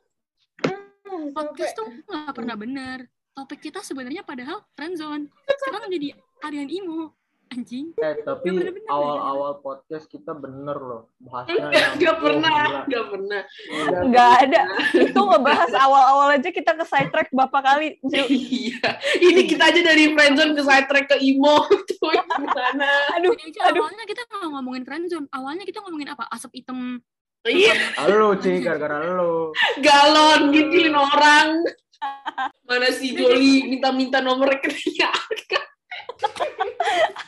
[1.35, 2.99] podcast tuh nggak pernah bener.
[3.35, 5.27] Topik kita sebenarnya padahal friendzone.
[5.67, 6.15] Sekarang jadi
[6.47, 7.20] Aryan Imo.
[7.51, 7.91] Anjing.
[7.99, 8.47] Eh, tapi
[8.87, 11.03] awal-awal podcast kita bener loh.
[11.19, 12.55] Bahasnya Enggak, yang- gak oh, pernah.
[12.55, 12.81] gila.
[12.87, 13.41] Gak pernah.
[14.07, 14.63] Nggak ada.
[14.95, 17.99] Itu ngebahas awal-awal aja kita ke sidetrack berapa kali.
[18.07, 18.23] Ju.
[18.31, 18.89] Iya.
[19.19, 21.67] Ini kita aja dari friendzone ke side track ke imo.
[21.91, 22.89] Tuh gimana?
[23.19, 23.83] Aduh, aduh.
[23.83, 25.27] awalnya kita nggak ngomongin friendzone.
[25.35, 26.31] Awalnya kita ngomongin apa?
[26.31, 27.03] Asap hitam.
[27.51, 27.75] Iya.
[28.15, 29.51] Lu, Ci, gara-gara lu.
[29.83, 31.67] galon gituin orang
[32.65, 35.13] mana si Joli minta-minta nomor rekeningnya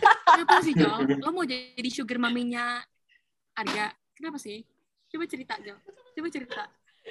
[0.02, 0.90] Kenapa sih, Jo?
[1.22, 2.80] Lo mau jadi sugar maminya
[3.54, 3.94] Arga?
[4.16, 4.62] Kenapa sih?
[5.08, 5.76] Coba cerita, Jo.
[6.14, 6.62] Coba cerita.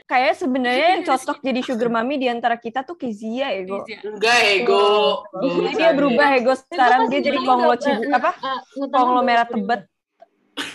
[0.07, 3.83] Kayak sebenarnya yang cocok jadi sugar mami di antara kita tuh Kezia ya, Go.
[3.83, 3.99] Kezia.
[4.07, 4.87] enggak ego
[5.35, 8.31] Jadi dia berubah ego sekarang dia jadi konglo cibu apa?
[8.87, 9.81] Konglomerat tebet.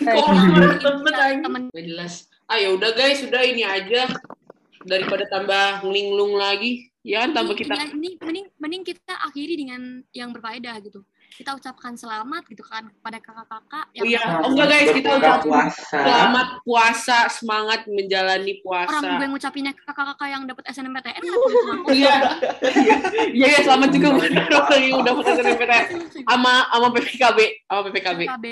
[0.05, 2.15] Kayak konglomerat tebet Temen- temen Gak jelas
[2.47, 4.07] ah ya udah guys sudah ini aja
[4.87, 10.03] daripada tambah ngelinglung lagi ya kan tambah kita ini, ini mending mending kita akhiri dengan
[10.15, 11.03] yang berfaedah gitu.
[11.29, 14.21] Kita ucapkan selamat gitu kan kepada kakak-kakak yang Iya.
[14.39, 15.97] Oh, enggak, guys, kita udah- puasa.
[15.97, 21.23] selamat puasa semangat menjalani orang puasa gue ngucapinnya ke kakak-kakak yang dapat SNMPTN
[21.89, 22.17] iya
[23.33, 25.85] iya iya selamat juga buat orang yang udah puasa SNMPTN
[26.23, 28.47] sama sama PPKB sama PPKB PKB.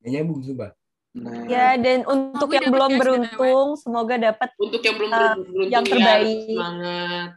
[0.00, 0.70] Gak nyambung sumpah.
[1.10, 5.34] Nah, Ya dan untuk yang belum ya, beruntung semoga dapat untuk yang belum Uh, ber-
[5.42, 6.38] beruntung yang ya, terbaik.
[6.46, 7.28] semangat.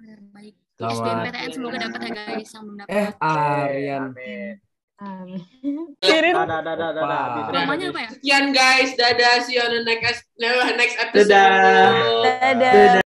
[0.84, 1.00] Selamat.
[1.00, 2.92] SBMPTN semoga dapat ya guys yang belum dapat.
[2.92, 4.04] Eh, Aryan.
[4.12, 4.56] Amin.
[5.04, 5.42] Amin.
[6.00, 6.36] kirim
[7.52, 8.10] Namanya apa ya?
[8.14, 10.24] sekian guys dadah see you on the next
[10.80, 12.24] next episode Dadah.
[12.24, 13.03] dadah.